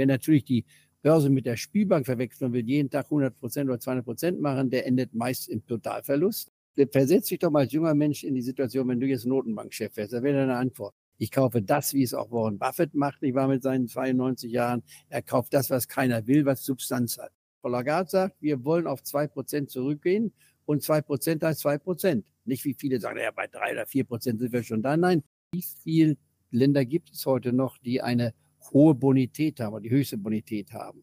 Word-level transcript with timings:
Wer 0.00 0.06
natürlich 0.06 0.46
die 0.46 0.64
Börse 1.02 1.28
mit 1.28 1.44
der 1.44 1.58
Spielbank 1.58 2.06
verwechselt 2.06 2.46
und 2.48 2.52
will 2.54 2.66
jeden 2.66 2.88
Tag 2.88 3.04
100 3.04 3.38
Prozent 3.38 3.68
oder 3.68 3.78
200 3.78 4.02
Prozent 4.06 4.40
machen, 4.40 4.70
der 4.70 4.86
endet 4.86 5.14
meist 5.14 5.50
im 5.50 5.66
Totalverlust. 5.66 6.50
Versetz 6.90 7.26
dich 7.26 7.38
doch 7.38 7.50
mal 7.50 7.64
als 7.64 7.72
junger 7.72 7.94
Mensch 7.94 8.24
in 8.24 8.34
die 8.34 8.40
Situation, 8.40 8.88
wenn 8.88 8.98
du 8.98 9.06
jetzt 9.06 9.26
Notenbankchef 9.26 9.94
wärst. 9.98 10.14
Da 10.14 10.22
wäre 10.22 10.38
deine 10.38 10.56
Antwort. 10.56 10.94
Ich 11.18 11.30
kaufe 11.30 11.60
das, 11.60 11.92
wie 11.92 12.02
es 12.02 12.14
auch 12.14 12.30
Warren 12.30 12.58
Buffett 12.58 12.94
macht, 12.94 13.22
ich 13.22 13.34
war 13.34 13.46
mit 13.46 13.62
seinen 13.62 13.88
92 13.88 14.50
Jahren. 14.50 14.82
Er 15.10 15.20
kauft 15.20 15.52
das, 15.52 15.68
was 15.68 15.86
keiner 15.86 16.26
will, 16.26 16.46
was 16.46 16.64
Substanz 16.64 17.18
hat. 17.18 17.32
Frau 17.60 17.68
Lagarde 17.68 18.08
sagt, 18.08 18.40
wir 18.40 18.64
wollen 18.64 18.86
auf 18.86 19.02
zwei 19.02 19.26
Prozent 19.26 19.68
zurückgehen 19.68 20.32
und 20.64 20.82
zwei 20.82 21.02
Prozent 21.02 21.42
heißt 21.42 21.60
zwei 21.60 21.76
Prozent. 21.76 22.24
Nicht 22.46 22.64
wie 22.64 22.72
viele 22.72 22.98
sagen, 23.00 23.18
ja, 23.18 23.32
bei 23.32 23.48
drei 23.48 23.72
oder 23.72 23.84
vier 23.84 24.04
Prozent 24.04 24.40
sind 24.40 24.50
wir 24.50 24.62
schon 24.62 24.80
da. 24.80 24.96
Nein, 24.96 25.22
wie 25.52 25.62
viele 25.82 26.16
Länder 26.50 26.86
gibt 26.86 27.10
es 27.10 27.26
heute 27.26 27.52
noch, 27.52 27.76
die 27.76 28.00
eine 28.00 28.32
hohe 28.72 28.94
Bonität 28.94 29.60
haben, 29.60 29.82
die 29.82 29.90
höchste 29.90 30.18
Bonität 30.18 30.72
haben? 30.72 31.02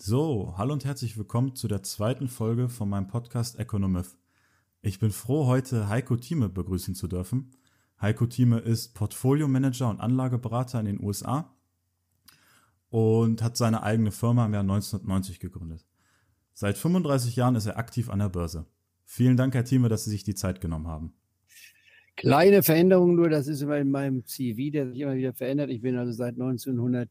So, 0.00 0.54
hallo 0.58 0.74
und 0.74 0.84
herzlich 0.84 1.16
willkommen 1.16 1.56
zu 1.56 1.66
der 1.66 1.82
zweiten 1.82 2.28
Folge 2.28 2.68
von 2.68 2.90
meinem 2.90 3.08
Podcast 3.08 3.58
Economist. 3.58 4.18
Ich 4.82 4.98
bin 4.98 5.10
froh, 5.10 5.46
heute 5.46 5.88
Heiko 5.88 6.16
Thieme 6.16 6.50
begrüßen 6.50 6.94
zu 6.94 7.08
dürfen. 7.08 7.56
Heiko 8.02 8.26
Thieme 8.26 8.58
ist 8.58 8.92
Portfolio-Manager 8.92 9.88
und 9.88 10.00
Anlageberater 10.00 10.78
in 10.80 10.84
den 10.84 11.02
USA 11.02 11.56
und 12.90 13.42
hat 13.42 13.56
seine 13.56 13.82
eigene 13.82 14.12
Firma 14.12 14.44
im 14.44 14.52
Jahr 14.52 14.60
1990 14.60 15.40
gegründet. 15.40 15.86
Seit 16.52 16.76
35 16.76 17.34
Jahren 17.36 17.56
ist 17.56 17.64
er 17.64 17.78
aktiv 17.78 18.10
an 18.10 18.18
der 18.18 18.28
Börse. 18.28 18.66
Vielen 19.16 19.36
Dank, 19.36 19.54
Herr 19.54 19.64
Thieme, 19.64 19.88
dass 19.88 20.06
Sie 20.06 20.10
sich 20.10 20.24
die 20.24 20.34
Zeit 20.34 20.60
genommen 20.60 20.88
haben. 20.88 21.12
Kleine 22.16 22.64
Veränderung 22.64 23.14
nur, 23.14 23.28
das 23.28 23.46
ist 23.46 23.62
immer 23.62 23.78
in 23.78 23.88
meinem 23.88 24.26
CV, 24.26 24.72
der 24.72 24.88
sich 24.88 24.98
immer 24.98 25.14
wieder 25.14 25.32
verändert. 25.32 25.70
Ich 25.70 25.82
bin 25.82 25.96
also 25.96 26.10
seit 26.10 26.34
1900 26.34 27.08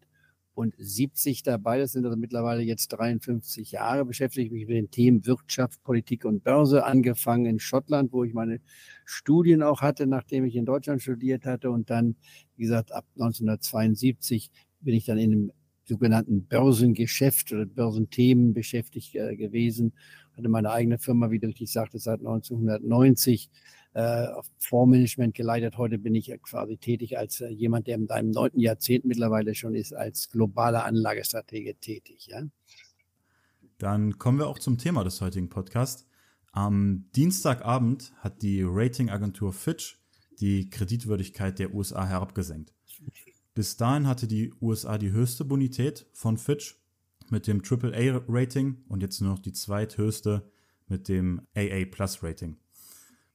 und 0.54 0.74
70 0.78 1.44
dabei. 1.44 1.78
Das 1.78 1.94
sind 1.94 2.04
also 2.04 2.18
mittlerweile 2.18 2.62
jetzt 2.62 2.90
53 2.90 3.72
Jahre. 3.72 4.04
Beschäftige 4.04 4.48
ich 4.48 4.52
mich 4.52 4.68
mit 4.68 4.76
den 4.76 4.92
Themen 4.92 5.26
Wirtschaft, 5.26 5.82
Politik 5.86 6.26
und 6.26 6.44
Börse. 6.44 6.84
Angefangen 6.84 7.46
in 7.46 7.60
Schottland, 7.60 8.12
wo 8.12 8.26
ich 8.26 8.34
meine 8.34 8.60
Studien 9.06 9.64
auch 9.64 9.80
hatte, 9.80 10.06
nachdem 10.06 10.44
ich 10.44 10.58
in 10.58 10.66
Deutschland 10.66 11.02
studiert 11.02 11.46
hatte. 11.46 11.72
Und 11.72 11.90
dann, 11.90 12.18
wie 12.58 12.64
gesagt, 12.64 12.92
ab 12.92 13.06
1972 13.14 14.52
bin 14.82 14.94
ich 14.94 15.06
dann 15.06 15.20
in 15.20 15.32
dem 15.32 15.52
sogenannten 15.86 16.48
Börsengeschäft 16.48 17.54
oder 17.54 17.66
Börsenthemen 17.66 18.54
beschäftigt 18.54 19.16
äh, 19.16 19.38
gewesen. 19.38 19.94
Hatte 20.36 20.50
meine 20.50 20.72
eigene 20.72 20.98
Firma, 20.98 21.32
wie 21.32 21.40
du 21.40 21.48
richtig 21.48 21.72
sagte, 21.72 22.00
seit 22.00 22.20
1990 22.20 23.50
äh, 23.94 24.28
Fondsmanagement 24.58 25.36
geleitet. 25.36 25.78
Heute 25.78 26.00
bin 26.00 26.16
ich 26.16 26.34
quasi 26.42 26.78
tätig 26.78 27.18
als 27.18 27.42
äh, 27.42 27.50
jemand, 27.50 27.88
der 27.88 27.96
in 27.96 28.08
seinem 28.08 28.32
neunten 28.32 28.60
Jahrzehnt 28.60 29.06
mittlerweile 29.06 29.54
schon 29.54 29.76
ist, 29.76 29.94
als 29.94 30.30
globaler 30.30 30.86
Anlagestratege 30.86 31.76
tätig. 31.76 32.28
Ja? 32.28 32.44
Dann 33.78 34.18
kommen 34.18 34.40
wir 34.40 34.48
auch 34.48 34.60
zum 34.60 34.78
Thema 34.78 35.04
des 35.04 35.22
heutigen 35.22 35.50
Podcasts. 35.50 36.08
Am 36.52 37.06
Dienstagabend 37.16 38.14
hat 38.18 38.42
die 38.42 38.64
Ratingagentur 38.64 39.54
Fitch 39.54 40.00
die 40.40 40.70
Kreditwürdigkeit 40.70 41.60
der 41.60 41.74
USA 41.74 42.06
herabgesenkt. 42.06 42.74
Bis 43.54 43.78
dahin 43.78 44.08
hatte 44.08 44.28
die 44.28 44.52
USA 44.62 44.98
die 44.98 45.12
höchste 45.12 45.46
Bonität 45.46 46.08
von 46.14 46.38
Fitch 46.38 46.83
mit 47.32 47.48
dem 47.48 47.62
AAA-Rating 47.62 48.84
und 48.88 49.02
jetzt 49.02 49.22
nur 49.22 49.32
noch 49.32 49.40
die 49.40 49.54
zweithöchste 49.54 50.50
mit 50.88 51.08
dem 51.08 51.42
AA-Plus-Rating. 51.56 52.58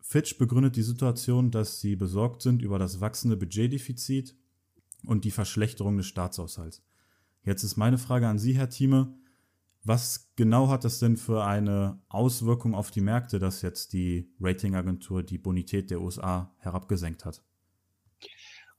Fitch 0.01 0.39
begründet 0.39 0.77
die 0.77 0.83
Situation, 0.83 1.51
dass 1.51 1.81
sie 1.81 1.97
besorgt 1.97 2.43
sind 2.43 2.63
über 2.63 2.79
das 2.79 3.01
wachsende 3.01 3.37
Budgetdefizit 3.37 4.35
und 5.05 5.25
die 5.25 5.31
Verschlechterung 5.31 5.97
des 5.97 6.07
Staatshaushalts. 6.07 6.83
Jetzt 7.45 7.63
ist 7.63 7.77
meine 7.77 7.99
Frage 7.99 8.27
an 8.27 8.39
Sie, 8.39 8.55
Herr 8.55 8.71
Thieme. 8.71 9.15
Was 9.85 10.31
genau 10.37 10.69
hat 10.69 10.85
das 10.85 10.99
denn 10.99 11.17
für 11.17 11.45
eine 11.45 11.99
Auswirkung 12.09 12.75
auf 12.75 12.91
die 12.91 13.01
Märkte, 13.01 13.39
dass 13.39 13.63
jetzt 13.63 13.93
die 13.93 14.31
Ratingagentur 14.41 15.23
die 15.23 15.39
Bonität 15.39 15.91
der 15.91 16.01
USA 16.01 16.55
herabgesenkt 16.59 17.25
hat? 17.25 17.43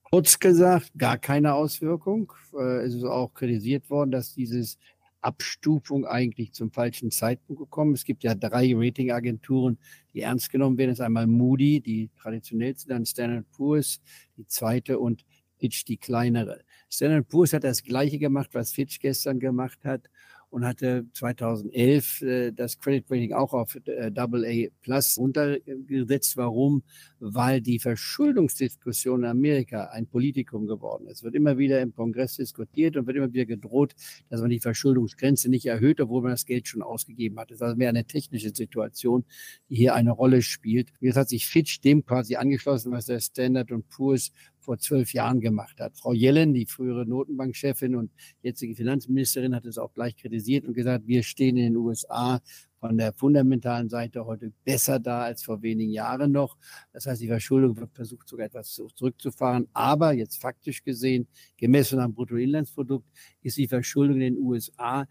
Kurz 0.03 0.39
gesagt, 0.39 0.91
gar 0.97 1.17
keine 1.17 1.53
Auswirkung. 1.53 2.33
Äh, 2.53 2.85
es 2.85 2.95
ist 2.95 3.03
auch 3.03 3.33
kritisiert 3.33 3.89
worden, 3.89 4.11
dass 4.11 4.33
dieses 4.33 4.77
Abstufung 5.21 6.05
eigentlich 6.05 6.53
zum 6.53 6.71
falschen 6.71 7.11
Zeitpunkt 7.11 7.59
gekommen. 7.61 7.93
Es 7.93 8.05
gibt 8.05 8.23
ja 8.23 8.35
drei 8.35 8.73
Ratingagenturen, 8.75 9.77
die 10.13 10.21
ernst 10.21 10.51
genommen 10.51 10.77
werden. 10.77 10.91
Das 10.91 10.99
ist 10.99 11.05
einmal 11.05 11.27
Moody, 11.27 11.81
die 11.81 12.09
traditionellste, 12.19 12.89
dann 12.89 13.05
Standard 13.05 13.49
Poor's, 13.51 14.01
die 14.37 14.47
zweite 14.47 14.99
und 14.99 15.25
Fitch, 15.57 15.83
die 15.85 15.97
kleinere. 15.97 16.61
Standard 16.89 17.27
Poor's 17.27 17.53
hat 17.53 17.63
das 17.63 17.83
Gleiche 17.83 18.17
gemacht, 18.17 18.49
was 18.53 18.71
Fitch 18.71 18.99
gestern 18.99 19.39
gemacht 19.39 19.79
hat 19.83 20.09
und 20.49 20.65
hatte 20.65 21.05
2011 21.13 22.21
äh, 22.21 22.51
das 22.51 22.79
Credit 22.79 23.05
Rating 23.09 23.33
auch 23.33 23.53
auf 23.53 23.77
äh, 23.85 24.11
AA 24.15 24.69
Plus 24.81 25.17
runtergesetzt. 25.17 26.37
Warum? 26.37 26.83
Weil 27.19 27.61
die 27.61 27.79
Verschuldungsdiskussion 27.79 29.23
in 29.23 29.29
Amerika 29.29 29.85
ein 29.85 30.07
Politikum 30.07 30.67
geworden 30.67 31.07
ist. 31.07 31.17
Es 31.17 31.23
wird 31.23 31.35
immer 31.35 31.57
wieder 31.57 31.81
im 31.81 31.93
Kongress 31.93 32.37
diskutiert 32.37 32.97
und 32.97 33.05
wird 33.07 33.17
immer 33.17 33.31
wieder 33.31 33.45
gedroht, 33.45 33.93
dass 34.29 34.41
man 34.41 34.49
die 34.49 34.59
Verschuldungsgrenze 34.59 35.49
nicht 35.49 35.65
erhöht, 35.65 36.01
obwohl 36.01 36.21
man 36.21 36.31
das 36.31 36.45
Geld 36.45 36.67
schon 36.67 36.81
ausgegeben 36.81 37.39
hat. 37.39 37.51
Das 37.51 37.57
ist 37.57 37.61
also 37.61 37.75
mehr 37.75 37.89
eine 37.89 38.05
technische 38.05 38.53
Situation, 38.53 39.25
die 39.69 39.75
hier 39.75 39.93
eine 39.93 40.11
Rolle 40.11 40.41
spielt. 40.41 40.89
Jetzt 40.99 41.17
hat 41.17 41.29
sich 41.29 41.47
Fitch 41.47 41.81
dem 41.81 42.05
quasi 42.05 42.35
angeschlossen, 42.35 42.91
was 42.91 43.05
der 43.05 43.19
Standard 43.19 43.69
Poor's 43.89 44.31
vor 44.69 44.77
zwölf 44.77 45.13
Jahren 45.13 45.41
gemacht 45.41 45.79
hat. 45.79 45.97
Frau 45.97 46.13
Yellen, 46.13 46.53
die 46.53 46.67
frühere 46.67 47.03
Notenbankchefin 47.03 47.95
und 47.95 48.11
jetzige 48.43 48.75
Finanzministerin, 48.75 49.55
hat 49.55 49.65
es 49.65 49.79
auch 49.79 49.95
gleich 49.95 50.15
kritisiert 50.15 50.63
und 50.63 50.75
gesagt, 50.75 51.07
wir 51.07 51.23
stehen 51.23 51.57
in 51.57 51.73
den 51.73 51.75
USA 51.75 52.39
von 52.79 52.95
der 52.95 53.11
fundamentalen 53.13 53.89
Seite 53.89 54.27
heute 54.27 54.53
besser 54.63 54.99
da 54.99 55.23
als 55.23 55.41
vor 55.41 55.63
wenigen 55.63 55.91
Jahren 55.91 56.31
noch. 56.31 56.55
Das 56.93 57.07
heißt, 57.07 57.19
die 57.19 57.27
Verschuldung 57.27 57.77
wird 57.77 57.95
versucht, 57.95 58.29
sogar 58.29 58.45
etwas 58.45 58.79
zurückzufahren. 58.93 59.67
Aber 59.73 60.13
jetzt 60.13 60.39
faktisch 60.39 60.83
gesehen, 60.83 61.27
gemessen 61.57 61.97
am 61.97 62.13
Bruttoinlandsprodukt, 62.13 63.07
ist 63.41 63.57
die 63.57 63.67
Verschuldung 63.67 64.21
in 64.21 64.35
den 64.35 64.37
USA 64.37 65.07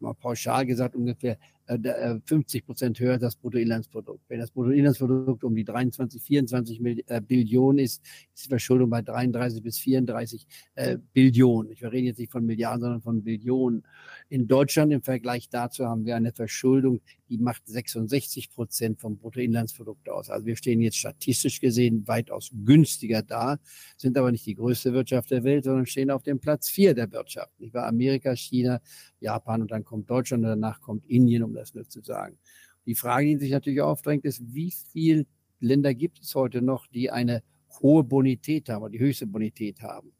mal 0.00 0.14
pauschal 0.14 0.64
gesagt 0.64 0.96
ungefähr 0.96 1.38
50 1.66 2.62
äh, 2.62 2.64
Prozent 2.64 3.00
höher 3.00 3.18
das 3.18 3.36
Bruttoinlandsprodukt. 3.36 4.20
Wenn 4.28 4.40
das 4.40 4.50
Bruttoinlandsprodukt 4.50 5.44
um 5.44 5.54
die 5.54 5.64
23, 5.64 6.22
24 6.22 6.80
äh, 7.06 7.20
Billionen 7.20 7.78
ist, 7.78 8.02
ist 8.34 8.44
die 8.46 8.48
Verschuldung 8.48 8.90
bei 8.90 9.02
33 9.02 9.62
bis 9.62 9.78
34 9.78 10.46
äh, 10.74 10.98
Billionen. 11.12 11.70
Ich 11.70 11.82
rede 11.82 11.98
jetzt 11.98 12.18
nicht 12.18 12.32
von 12.32 12.44
Milliarden, 12.44 12.80
sondern 12.80 13.02
von 13.02 13.22
Billionen. 13.22 13.84
In 14.28 14.48
Deutschland 14.48 14.92
im 14.92 15.02
Vergleich 15.02 15.48
dazu 15.48 15.86
haben 15.86 16.04
wir 16.04 16.16
eine 16.16 16.32
Verschuldung, 16.32 17.00
die 17.28 17.38
macht 17.38 17.66
66 17.66 18.50
Prozent 18.50 19.00
vom 19.00 19.16
Bruttoinlandsprodukt 19.16 20.08
aus. 20.08 20.28
Also 20.28 20.44
wir 20.46 20.56
stehen 20.56 20.80
jetzt 20.80 20.98
statistisch 20.98 21.60
gesehen 21.60 22.06
weitaus 22.06 22.50
günstiger 22.64 23.22
da, 23.22 23.58
sind 23.96 24.18
aber 24.18 24.32
nicht 24.32 24.44
die 24.46 24.54
größte 24.54 24.92
Wirtschaft 24.92 25.30
der 25.30 25.44
Welt, 25.44 25.64
sondern 25.64 25.86
stehen 25.86 26.10
auf 26.10 26.22
dem 26.22 26.40
Platz 26.40 26.68
vier 26.68 26.94
der 26.94 27.10
Wirtschaft. 27.12 27.52
Ich 27.58 27.72
war 27.72 27.86
Amerika, 27.86 28.34
China, 28.34 28.80
Japan 29.20 29.62
und 29.62 29.70
dann 29.70 29.84
kommt 29.84 30.10
Deutschland 30.10 30.42
und 30.44 30.50
danach 30.50 30.80
kommt 30.80 31.06
Indien, 31.06 31.42
um 31.52 31.56
das 31.56 31.74
nur 31.74 31.88
zu 31.88 32.00
sagen. 32.00 32.38
Die 32.86 32.94
Frage, 32.94 33.26
die 33.26 33.36
sich 33.36 33.50
natürlich 33.50 33.80
aufdrängt, 33.80 34.24
ist, 34.24 34.42
wie 34.54 34.72
viele 34.92 35.26
Länder 35.60 35.94
gibt 35.94 36.20
es 36.20 36.34
heute 36.34 36.62
noch, 36.62 36.86
die 36.88 37.10
eine 37.10 37.42
hohe 37.80 38.02
Bonität 38.04 38.68
haben 38.68 38.90
die 38.90 38.98
höchste 38.98 39.26
Bonität 39.26 39.80
haben? 39.82 40.12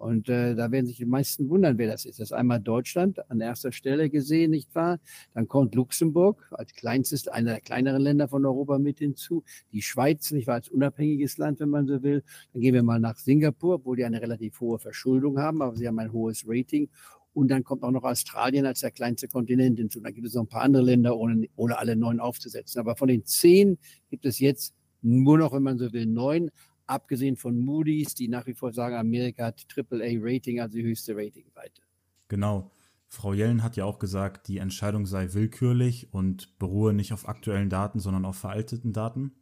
Und 0.00 0.30
äh, 0.30 0.54
da 0.54 0.70
werden 0.70 0.86
sich 0.86 0.96
die 0.96 1.04
meisten 1.04 1.50
wundern, 1.50 1.76
wer 1.76 1.86
das 1.86 2.06
ist. 2.06 2.18
Das 2.20 2.28
ist 2.28 2.32
einmal 2.32 2.58
Deutschland 2.58 3.30
an 3.30 3.42
erster 3.42 3.70
Stelle 3.70 4.08
gesehen, 4.08 4.50
nicht 4.50 4.74
wahr? 4.74 4.98
Dann 5.34 5.46
kommt 5.46 5.74
Luxemburg 5.74 6.42
als 6.52 6.72
kleinstes, 6.72 7.28
einer 7.28 7.50
der 7.50 7.60
kleineren 7.60 8.00
Länder 8.00 8.26
von 8.26 8.46
Europa 8.46 8.78
mit 8.78 9.00
hinzu. 9.00 9.44
Die 9.72 9.82
Schweiz, 9.82 10.30
nicht 10.30 10.46
wahr, 10.46 10.54
als 10.54 10.70
unabhängiges 10.70 11.36
Land, 11.36 11.60
wenn 11.60 11.68
man 11.68 11.86
so 11.86 12.02
will. 12.02 12.24
Dann 12.54 12.62
gehen 12.62 12.72
wir 12.72 12.82
mal 12.82 12.98
nach 12.98 13.18
Singapur, 13.18 13.74
obwohl 13.74 13.96
die 13.96 14.04
eine 14.06 14.22
relativ 14.22 14.58
hohe 14.60 14.78
Verschuldung 14.78 15.38
haben, 15.38 15.60
aber 15.60 15.76
sie 15.76 15.86
haben 15.86 15.98
ein 15.98 16.12
hohes 16.12 16.44
Rating. 16.48 16.88
Und 17.32 17.48
dann 17.48 17.62
kommt 17.62 17.82
auch 17.82 17.90
noch 17.90 18.02
Australien 18.02 18.66
als 18.66 18.80
der 18.80 18.90
kleinste 18.90 19.28
Kontinent 19.28 19.78
hinzu. 19.78 20.00
Da 20.00 20.10
gibt 20.10 20.26
es 20.26 20.34
noch 20.34 20.42
ein 20.42 20.48
paar 20.48 20.62
andere 20.62 20.82
Länder, 20.82 21.16
ohne, 21.16 21.48
ohne 21.56 21.78
alle 21.78 21.96
neun 21.96 22.18
aufzusetzen. 22.18 22.80
Aber 22.80 22.96
von 22.96 23.08
den 23.08 23.24
zehn 23.24 23.78
gibt 24.08 24.26
es 24.26 24.40
jetzt 24.40 24.74
nur 25.02 25.38
noch, 25.38 25.52
wenn 25.52 25.62
man 25.62 25.78
so 25.78 25.92
will, 25.92 26.06
neun, 26.06 26.50
abgesehen 26.86 27.36
von 27.36 27.58
Moody's, 27.58 28.14
die 28.14 28.28
nach 28.28 28.46
wie 28.46 28.54
vor 28.54 28.72
sagen, 28.72 28.96
Amerika 28.96 29.46
hat 29.46 29.64
AAA-Rating, 29.74 30.60
also 30.60 30.76
die 30.76 30.84
höchste 30.84 31.14
Ratingweite. 31.16 31.82
Genau. 32.28 32.70
Frau 33.08 33.32
Jellen 33.32 33.62
hat 33.62 33.76
ja 33.76 33.84
auch 33.84 33.98
gesagt, 33.98 34.46
die 34.46 34.58
Entscheidung 34.58 35.04
sei 35.04 35.32
willkürlich 35.32 36.12
und 36.12 36.58
beruhe 36.58 36.92
nicht 36.92 37.12
auf 37.12 37.28
aktuellen 37.28 37.68
Daten, 37.68 37.98
sondern 37.98 38.24
auf 38.24 38.36
veralteten 38.36 38.92
Daten. 38.92 39.32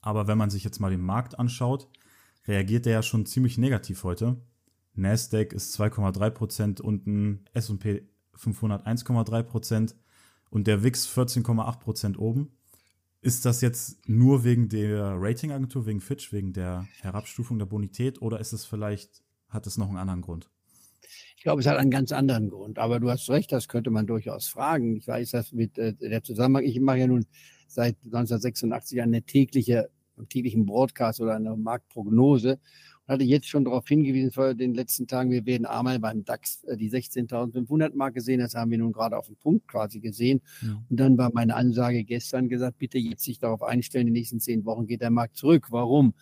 Aber 0.00 0.28
wenn 0.28 0.38
man 0.38 0.50
sich 0.50 0.62
jetzt 0.62 0.78
mal 0.78 0.90
den 0.90 1.00
Markt 1.00 1.38
anschaut, 1.38 1.88
reagiert 2.46 2.86
der 2.86 2.92
ja 2.92 3.02
schon 3.02 3.26
ziemlich 3.26 3.58
negativ 3.58 4.04
heute. 4.04 4.36
Nasdaq 4.98 5.52
ist 5.52 5.78
2,3% 5.78 6.82
unten, 6.82 7.44
S&P 7.54 8.02
500 8.34 8.86
1,3% 8.86 9.94
und 10.50 10.66
der 10.66 10.82
WIX 10.82 11.08
14,8% 11.08 12.16
oben. 12.18 12.52
Ist 13.20 13.44
das 13.44 13.60
jetzt 13.60 14.08
nur 14.08 14.44
wegen 14.44 14.68
der 14.68 15.16
Ratingagentur, 15.18 15.86
wegen 15.86 16.00
Fitch, 16.00 16.32
wegen 16.32 16.52
der 16.52 16.86
Herabstufung 17.00 17.58
der 17.58 17.66
Bonität 17.66 18.22
oder 18.22 18.38
ist 18.38 18.52
es 18.52 18.64
vielleicht, 18.64 19.22
hat 19.48 19.66
es 19.66 19.76
noch 19.76 19.88
einen 19.88 19.96
anderen 19.96 20.22
Grund? 20.22 20.48
Ich 21.36 21.42
glaube, 21.42 21.60
es 21.60 21.66
hat 21.66 21.78
einen 21.78 21.90
ganz 21.90 22.12
anderen 22.12 22.50
Grund. 22.50 22.78
Aber 22.78 23.00
du 23.00 23.10
hast 23.10 23.28
recht, 23.30 23.50
das 23.52 23.68
könnte 23.68 23.90
man 23.90 24.06
durchaus 24.06 24.48
fragen. 24.48 24.96
Ich 24.96 25.06
weiß, 25.06 25.30
dass 25.32 25.52
mit 25.52 25.78
äh, 25.78 25.94
der 25.94 26.22
Zusammenhang, 26.22 26.64
ich 26.64 26.80
mache 26.80 26.98
ja 26.98 27.06
nun 27.06 27.26
seit 27.66 27.96
1986 28.04 29.00
eine 29.02 29.22
tägliche, 29.22 29.90
einen 30.16 30.28
täglichen 30.28 30.66
Broadcast 30.66 31.20
oder 31.20 31.36
eine 31.36 31.56
Marktprognose 31.56 32.58
hatte 33.08 33.24
jetzt 33.24 33.48
schon 33.48 33.64
darauf 33.64 33.88
hingewiesen 33.88 34.30
vor 34.30 34.54
den 34.54 34.74
letzten 34.74 35.06
Tagen, 35.06 35.30
wir 35.30 35.46
werden 35.46 35.66
einmal 35.66 35.98
beim 35.98 36.24
DAX 36.24 36.62
äh, 36.64 36.76
die 36.76 36.90
16.500 36.90 37.94
Mark 37.94 38.14
gesehen. 38.14 38.40
Das 38.40 38.54
haben 38.54 38.70
wir 38.70 38.78
nun 38.78 38.92
gerade 38.92 39.16
auf 39.16 39.26
den 39.26 39.36
Punkt 39.36 39.66
quasi 39.66 40.00
gesehen. 40.00 40.42
Ja. 40.62 40.80
Und 40.88 41.00
dann 41.00 41.18
war 41.18 41.30
meine 41.32 41.56
Ansage 41.56 42.04
gestern 42.04 42.48
gesagt, 42.48 42.78
bitte 42.78 42.98
jetzt 42.98 43.24
sich 43.24 43.38
darauf 43.38 43.62
einstellen, 43.62 44.06
die 44.06 44.12
nächsten 44.12 44.40
zehn 44.40 44.64
Wochen 44.64 44.86
geht 44.86 45.00
der 45.00 45.10
Markt 45.10 45.36
zurück. 45.36 45.66
Warum? 45.70 46.14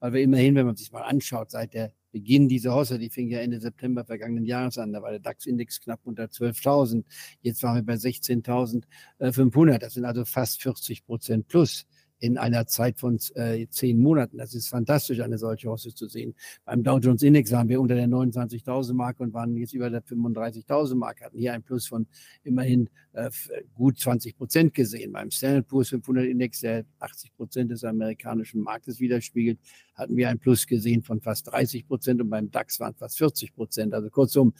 Weil 0.00 0.12
wir 0.12 0.22
immerhin, 0.22 0.54
wenn 0.54 0.66
man 0.66 0.76
sich 0.76 0.92
mal 0.92 1.02
anschaut, 1.02 1.50
seit 1.50 1.72
der 1.72 1.92
Beginn 2.12 2.48
dieser 2.48 2.74
Hosse, 2.74 2.98
die 2.98 3.10
fing 3.10 3.28
ja 3.28 3.40
Ende 3.40 3.58
September 3.58 4.04
vergangenen 4.04 4.44
Jahres 4.44 4.78
an, 4.78 4.92
da 4.92 5.02
war 5.02 5.10
der 5.10 5.18
DAX-Index 5.18 5.80
knapp 5.80 6.00
unter 6.04 6.26
12.000. 6.26 7.04
Jetzt 7.40 7.62
waren 7.64 7.74
wir 7.74 7.82
bei 7.82 7.94
16.500. 7.94 9.78
Das 9.78 9.94
sind 9.94 10.04
also 10.04 10.24
fast 10.24 10.62
40 10.62 11.06
Prozent 11.06 11.48
plus 11.48 11.86
in 12.18 12.38
einer 12.38 12.66
Zeit 12.66 12.98
von 12.98 13.18
äh, 13.34 13.66
zehn 13.68 13.98
Monaten. 13.98 14.38
Das 14.38 14.54
ist 14.54 14.68
fantastisch, 14.68 15.20
eine 15.20 15.38
solche 15.38 15.68
Hosse 15.68 15.94
zu 15.94 16.06
sehen. 16.06 16.34
Beim 16.64 16.82
Dow 16.82 16.98
Jones 16.98 17.22
Index 17.22 17.50
waren 17.52 17.68
wir 17.68 17.80
unter 17.80 17.94
der 17.94 18.06
29.000 18.06 18.94
Marke 18.94 19.22
und 19.22 19.34
waren 19.34 19.56
jetzt 19.56 19.74
über 19.74 19.90
der 19.90 20.02
35.000 20.02 20.94
Marke, 20.94 21.24
hatten 21.24 21.38
hier 21.38 21.52
ein 21.52 21.62
Plus 21.62 21.86
von 21.86 22.06
immerhin 22.42 22.88
äh, 23.12 23.30
gut 23.74 23.98
20 23.98 24.36
Prozent 24.36 24.74
gesehen. 24.74 25.12
Beim 25.12 25.30
Standard 25.30 25.66
Poor's 25.68 25.90
500 25.90 26.26
Index, 26.26 26.60
der 26.60 26.84
80 27.00 27.34
Prozent 27.36 27.70
des 27.70 27.84
amerikanischen 27.84 28.60
Marktes 28.60 29.00
widerspiegelt, 29.00 29.58
hatten 29.94 30.16
wir 30.16 30.28
ein 30.28 30.38
Plus 30.38 30.66
gesehen 30.66 31.02
von 31.02 31.20
fast 31.20 31.50
30 31.50 31.86
Prozent 31.86 32.20
und 32.20 32.30
beim 32.30 32.50
DAX 32.50 32.80
waren 32.80 32.94
fast 32.94 33.18
40 33.18 33.54
Prozent. 33.54 33.94
Also 33.94 34.08
kurzum, 34.10 34.54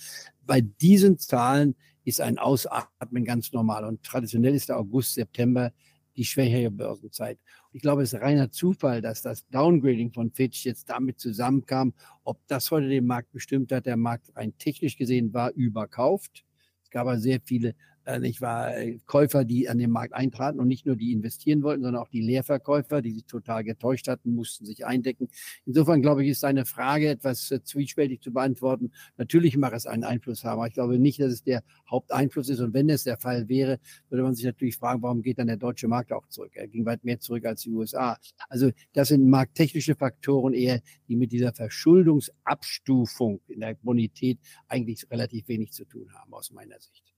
bei 0.46 0.60
diesen 0.60 1.18
Zahlen 1.18 1.74
ist 2.04 2.20
ein 2.20 2.38
Ausatmen 2.38 3.24
ganz 3.24 3.52
normal 3.52 3.84
und 3.84 4.02
traditionell 4.02 4.54
ist 4.54 4.68
der 4.68 4.78
August, 4.78 5.14
September 5.14 5.72
die 6.16 6.24
schwächere 6.24 6.70
Börsenzeit. 6.70 7.38
Ich 7.72 7.82
glaube, 7.82 8.02
es 8.02 8.12
ist 8.12 8.20
reiner 8.20 8.50
Zufall, 8.50 9.00
dass 9.00 9.22
das 9.22 9.46
Downgrading 9.48 10.12
von 10.12 10.30
Fitch 10.30 10.64
jetzt 10.64 10.88
damit 10.88 11.18
zusammenkam. 11.20 11.92
Ob 12.24 12.38
das 12.46 12.70
heute 12.70 12.88
den 12.88 13.06
Markt 13.06 13.32
bestimmt 13.32 13.72
hat, 13.72 13.86
der 13.86 13.96
Markt 13.96 14.34
rein 14.36 14.56
technisch 14.58 14.96
gesehen 14.96 15.32
war 15.34 15.52
überkauft. 15.52 16.44
Es 16.82 16.90
gab 16.90 17.02
aber 17.02 17.18
sehr 17.18 17.40
viele 17.42 17.74
nicht 18.20 18.40
wahr, 18.40 18.76
äh, 18.76 18.98
Käufer, 19.06 19.44
die 19.44 19.68
an 19.68 19.78
den 19.78 19.90
Markt 19.90 20.12
eintraten 20.14 20.60
und 20.60 20.68
nicht 20.68 20.86
nur 20.86 20.96
die 20.96 21.12
investieren 21.12 21.62
wollten, 21.62 21.82
sondern 21.82 22.02
auch 22.02 22.08
die 22.08 22.20
Leerverkäufer, 22.20 23.02
die 23.02 23.12
sich 23.12 23.24
total 23.24 23.64
getäuscht 23.64 24.08
hatten, 24.08 24.34
mussten 24.34 24.66
sich 24.66 24.84
eindecken. 24.84 25.28
Insofern 25.64 26.02
glaube 26.02 26.22
ich, 26.24 26.30
ist 26.30 26.42
deine 26.42 26.66
Frage 26.66 27.08
etwas 27.08 27.50
äh, 27.50 27.62
zwiespältig 27.62 28.20
zu 28.20 28.32
beantworten. 28.32 28.92
Natürlich 29.16 29.56
mag 29.56 29.72
es 29.72 29.86
einen 29.86 30.04
Einfluss 30.04 30.44
haben, 30.44 30.58
aber 30.58 30.68
ich 30.68 30.74
glaube 30.74 30.98
nicht, 30.98 31.20
dass 31.20 31.32
es 31.32 31.42
der 31.42 31.62
Haupteinfluss 31.90 32.48
ist. 32.48 32.60
Und 32.60 32.74
wenn 32.74 32.88
es 32.90 33.04
der 33.04 33.16
Fall 33.16 33.48
wäre, 33.48 33.78
würde 34.10 34.22
man 34.22 34.34
sich 34.34 34.44
natürlich 34.44 34.76
fragen, 34.76 35.02
warum 35.02 35.22
geht 35.22 35.38
dann 35.38 35.46
der 35.46 35.56
deutsche 35.56 35.88
Markt 35.88 36.12
auch 36.12 36.28
zurück? 36.28 36.52
Er 36.54 36.68
ging 36.68 36.84
weit 36.84 37.04
mehr 37.04 37.20
zurück 37.20 37.44
als 37.46 37.62
die 37.62 37.70
USA. 37.70 38.18
Also 38.48 38.70
das 38.92 39.08
sind 39.08 39.28
markttechnische 39.28 39.94
Faktoren 39.94 40.52
eher, 40.52 40.80
die 41.08 41.16
mit 41.16 41.32
dieser 41.32 41.52
Verschuldungsabstufung 41.52 43.40
in 43.48 43.60
der 43.60 43.74
Bonität 43.74 44.38
eigentlich 44.68 45.10
relativ 45.10 45.48
wenig 45.48 45.72
zu 45.72 45.84
tun 45.84 46.12
haben, 46.14 46.32
aus 46.34 46.50
meiner 46.50 46.78
Sicht. 46.80 47.13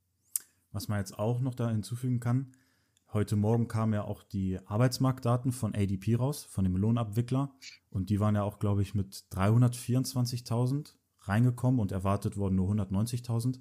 Was 0.76 0.88
man 0.88 0.99
jetzt 0.99 1.19
auch 1.19 1.40
noch 1.40 1.55
da 1.55 1.70
hinzufügen 1.70 2.20
kann, 2.20 2.52
heute 3.14 3.34
Morgen 3.34 3.67
kamen 3.67 3.94
ja 3.94 4.05
auch 4.05 4.23
die 4.23 4.58
Arbeitsmarktdaten 4.67 5.50
von 5.50 5.75
ADP 5.75 6.17
raus, 6.17 6.44
von 6.44 6.64
dem 6.64 6.76
Lohnabwickler. 6.76 7.50
Und 7.88 8.11
die 8.11 8.20
waren 8.20 8.34
ja 8.34 8.43
auch, 8.43 8.58
glaube 8.58 8.82
ich, 8.82 8.94
mit 8.94 9.25
324.000 9.32 10.93
reingekommen 11.20 11.81
und 11.81 11.93
erwartet 11.93 12.37
wurden 12.37 12.56
nur 12.56 12.70
190.000. 12.70 13.58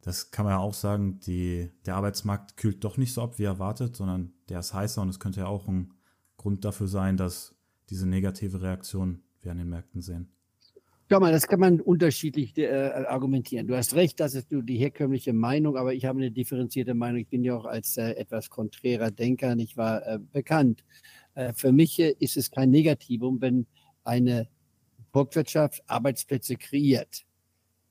Das 0.00 0.30
kann 0.30 0.44
man 0.44 0.52
ja 0.52 0.58
auch 0.58 0.74
sagen, 0.74 1.18
die, 1.18 1.72
der 1.86 1.96
Arbeitsmarkt 1.96 2.56
kühlt 2.56 2.84
doch 2.84 2.98
nicht 2.98 3.14
so 3.14 3.22
ab, 3.22 3.40
wie 3.40 3.42
erwartet, 3.42 3.96
sondern 3.96 4.32
der 4.48 4.60
ist 4.60 4.74
heißer 4.74 5.02
und 5.02 5.08
es 5.08 5.18
könnte 5.18 5.40
ja 5.40 5.48
auch 5.48 5.66
ein 5.66 5.92
Grund 6.36 6.64
dafür 6.64 6.86
sein, 6.86 7.16
dass 7.16 7.56
diese 7.90 8.06
negative 8.06 8.62
Reaktion 8.62 9.24
wir 9.42 9.50
an 9.50 9.58
den 9.58 9.70
Märkten 9.70 10.02
sehen. 10.02 10.30
Schau 11.10 11.20
mal, 11.20 11.32
das 11.32 11.46
kann 11.46 11.60
man 11.60 11.82
unterschiedlich 11.82 12.56
äh, 12.56 12.66
argumentieren. 13.06 13.66
Du 13.66 13.76
hast 13.76 13.94
recht, 13.94 14.20
das 14.20 14.34
ist 14.34 14.50
nur 14.50 14.62
die 14.62 14.78
herkömmliche 14.78 15.34
Meinung, 15.34 15.76
aber 15.76 15.92
ich 15.92 16.06
habe 16.06 16.18
eine 16.18 16.30
differenzierte 16.30 16.94
Meinung. 16.94 17.20
Ich 17.20 17.28
bin 17.28 17.44
ja 17.44 17.54
auch 17.54 17.66
als 17.66 17.98
äh, 17.98 18.12
etwas 18.12 18.48
konträrer 18.48 19.10
Denker 19.10 19.54
nicht 19.54 19.76
wahr 19.76 20.06
äh, 20.06 20.18
bekannt. 20.32 20.82
Äh, 21.34 21.52
für 21.52 21.72
mich 21.72 22.00
äh, 22.00 22.14
ist 22.20 22.38
es 22.38 22.50
kein 22.50 22.70
Negativum, 22.70 23.42
wenn 23.42 23.66
eine 24.02 24.48
Volkswirtschaft 25.12 25.82
Arbeitsplätze 25.86 26.56
kreiert. 26.56 27.26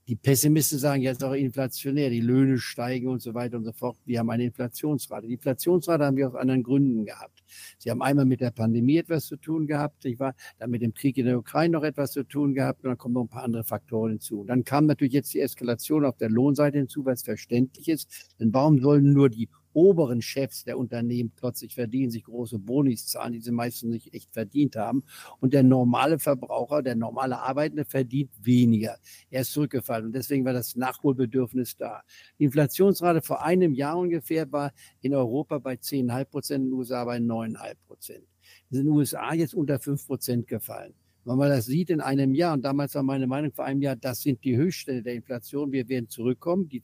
Die 0.07 0.16
Pessimisten 0.16 0.80
sagen 0.80 1.04
jetzt 1.04 1.24
auch 1.24 1.33
inflationär, 1.33 2.09
die 2.09 2.19
Löhne 2.19 2.57
steigen 2.57 3.09
und 3.09 3.21
so 3.21 3.36
weiter 3.36 3.57
und 3.57 3.63
so 3.63 3.74
fort. 3.74 3.98
Wir 4.06 4.19
haben 4.19 4.30
eine 4.31 4.45
Inflationsrate. 4.45 5.27
Die 5.27 5.33
Inflationsrate 5.33 6.04
haben 6.04 6.18
wir 6.18 6.30
aus 6.30 6.36
anderen 6.36 6.63
Gründen 6.63 7.06
gehabt. 7.06 7.43
Sie 7.77 7.91
haben 7.91 8.01
einmal 8.01 8.25
mit 8.25 8.41
der 8.41 8.51
Pandemie 8.51 8.97
etwas 8.97 9.25
zu 9.25 9.38
tun 9.38 9.67
gehabt, 9.67 10.05
ich 10.05 10.19
war 10.19 10.35
dann 10.57 10.71
mit 10.71 10.81
dem 10.81 10.94
Krieg 10.94 11.17
in 11.17 11.25
der 11.25 11.38
Ukraine 11.38 11.73
noch 11.73 11.83
etwas 11.83 12.11
zu 12.11 12.23
tun 12.23 12.53
gehabt 12.53 12.83
und 12.83 12.89
dann 12.89 12.97
kommen 12.97 13.13
noch 13.13 13.23
ein 13.23 13.29
paar 13.29 13.44
andere 13.44 13.63
Faktoren 13.63 14.11
hinzu. 14.11 14.41
Und 14.41 14.47
dann 14.47 14.63
kam 14.63 14.85
natürlich 14.85 15.13
jetzt 15.13 15.33
die 15.33 15.39
Eskalation 15.39 16.05
auf 16.05 16.17
der 16.17 16.29
Lohnseite 16.29 16.77
hinzu, 16.77 17.05
es 17.07 17.23
verständlich 17.23 17.88
ist. 17.89 18.35
Denn 18.39 18.53
warum 18.53 18.79
sollen 18.79 19.13
nur 19.13 19.29
die 19.29 19.50
oberen 19.73 20.21
Chefs 20.21 20.63
der 20.63 20.77
Unternehmen 20.77 21.31
plötzlich 21.35 21.75
verdienen, 21.75 22.11
sich 22.11 22.23
große 22.23 22.59
Bonis 22.59 23.07
zahlen, 23.07 23.33
die 23.33 23.41
sie 23.41 23.51
meistens 23.51 23.91
nicht 23.91 24.13
echt 24.13 24.31
verdient 24.31 24.75
haben. 24.75 25.03
Und 25.39 25.53
der 25.53 25.63
normale 25.63 26.19
Verbraucher, 26.19 26.81
der 26.81 26.95
normale 26.95 27.39
Arbeitende 27.39 27.85
verdient 27.85 28.31
weniger. 28.41 28.97
Er 29.29 29.41
ist 29.41 29.53
zurückgefallen. 29.53 30.07
Und 30.07 30.13
deswegen 30.13 30.45
war 30.45 30.53
das 30.53 30.75
Nachholbedürfnis 30.75 31.75
da. 31.77 32.01
Die 32.39 32.45
Inflationsrate 32.45 33.21
vor 33.21 33.43
einem 33.43 33.73
Jahr 33.73 33.97
ungefähr 33.97 34.51
war 34.51 34.71
in 35.01 35.13
Europa 35.13 35.59
bei 35.59 35.73
10,5 35.73 36.25
Prozent, 36.25 36.63
in 36.63 36.69
den 36.71 36.73
USA 36.73 37.05
bei 37.05 37.17
9,5 37.17 37.75
Prozent. 37.87 38.27
Sind 38.69 38.81
in 38.81 38.87
den 38.87 38.95
USA 38.95 39.33
jetzt 39.33 39.53
unter 39.53 39.79
5 39.79 40.07
Prozent 40.07 40.47
gefallen. 40.47 40.93
Wenn 41.25 41.37
man 41.37 41.49
das 41.49 41.65
sieht 41.65 41.89
in 41.89 42.01
einem 42.01 42.35
Jahr, 42.35 42.53
und 42.53 42.65
damals 42.65 42.95
war 42.95 43.03
meine 43.03 43.27
Meinung 43.27 43.53
vor 43.53 43.63
einem 43.63 43.81
Jahr, 43.81 43.95
das 43.95 44.21
sind 44.21 44.43
die 44.43 44.57
Höchststände 44.57 45.03
der 45.03 45.13
Inflation, 45.13 45.71
wir 45.71 45.87
werden 45.87 46.09
zurückkommen. 46.09 46.67
Die 46.67 46.81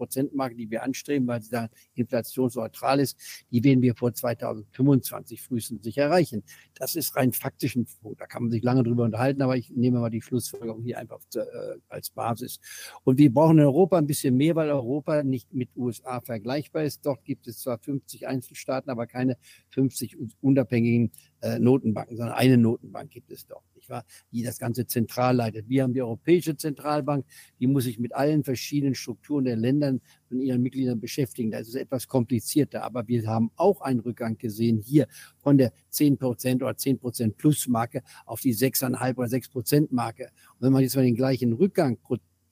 2%-Marke, 0.00 0.56
die 0.56 0.70
wir 0.70 0.82
anstreben, 0.82 1.26
weil 1.26 1.42
sie 1.42 1.50
da 1.50 1.68
inflationsneutral 1.94 3.00
ist, 3.00 3.18
die 3.50 3.62
werden 3.64 3.82
wir 3.82 3.94
vor 3.94 4.12
2025 4.12 5.42
frühestens 5.42 5.84
nicht 5.84 5.98
erreichen. 5.98 6.42
Das 6.74 6.96
ist 6.96 7.16
rein 7.16 7.32
faktisch 7.32 7.76
ein 7.76 7.86
Da 8.18 8.26
kann 8.26 8.44
man 8.44 8.50
sich 8.50 8.62
lange 8.62 8.82
drüber 8.82 9.04
unterhalten, 9.04 9.42
aber 9.42 9.56
ich 9.56 9.70
nehme 9.70 10.00
mal 10.00 10.10
die 10.10 10.22
Schlussfolgerung 10.22 10.82
hier 10.82 10.98
einfach 10.98 11.20
äh, 11.34 11.40
als 11.88 12.10
Basis. 12.10 12.60
Und 13.04 13.18
wir 13.18 13.32
brauchen 13.32 13.58
in 13.58 13.64
Europa 13.64 13.98
ein 13.98 14.06
bisschen 14.06 14.36
mehr, 14.36 14.54
weil 14.56 14.70
Europa 14.70 15.22
nicht 15.22 15.52
mit 15.52 15.70
USA 15.76 16.20
vergleichbar 16.20 16.84
ist. 16.84 17.04
Dort 17.04 17.24
gibt 17.24 17.46
es 17.46 17.60
zwar 17.60 17.78
50 17.78 18.26
Einzelstaaten, 18.26 18.90
aber 18.90 19.06
keine 19.06 19.36
50 19.70 20.16
unabhängigen 20.40 21.12
äh, 21.40 21.58
Notenbanken, 21.58 22.16
sondern 22.16 22.36
eine 22.36 22.56
Notenbank 22.56 23.10
gibt 23.10 23.30
es 23.30 23.46
dort 23.46 23.64
die 24.32 24.42
das 24.42 24.58
Ganze 24.58 24.86
zentral 24.86 25.36
leitet. 25.36 25.68
Wir 25.68 25.82
haben 25.82 25.94
die 25.94 26.02
Europäische 26.02 26.56
Zentralbank, 26.56 27.24
die 27.58 27.66
muss 27.66 27.84
sich 27.84 27.98
mit 27.98 28.14
allen 28.14 28.44
verschiedenen 28.44 28.94
Strukturen 28.94 29.44
der 29.44 29.56
Länder 29.56 29.88
und 30.30 30.40
ihren 30.40 30.62
Mitgliedern 30.62 31.00
beschäftigen. 31.00 31.50
Das 31.50 31.68
ist 31.68 31.74
etwas 31.74 32.06
komplizierter, 32.06 32.84
aber 32.84 33.08
wir 33.08 33.26
haben 33.26 33.50
auch 33.56 33.80
einen 33.80 34.00
Rückgang 34.00 34.38
gesehen 34.38 34.80
hier 34.80 35.06
von 35.38 35.58
der 35.58 35.72
10% 35.92 36.56
oder 36.56 36.70
10% 36.70 37.34
Plus 37.36 37.66
Marke 37.66 38.02
auf 38.26 38.40
die 38.40 38.54
6,5 38.54 39.16
oder 39.16 39.28
6% 39.28 39.88
Marke. 39.90 40.30
Und 40.54 40.66
wenn 40.66 40.72
man 40.72 40.82
jetzt 40.82 40.96
mal 40.96 41.02
den 41.02 41.16
gleichen 41.16 41.52
Rückgang 41.52 41.98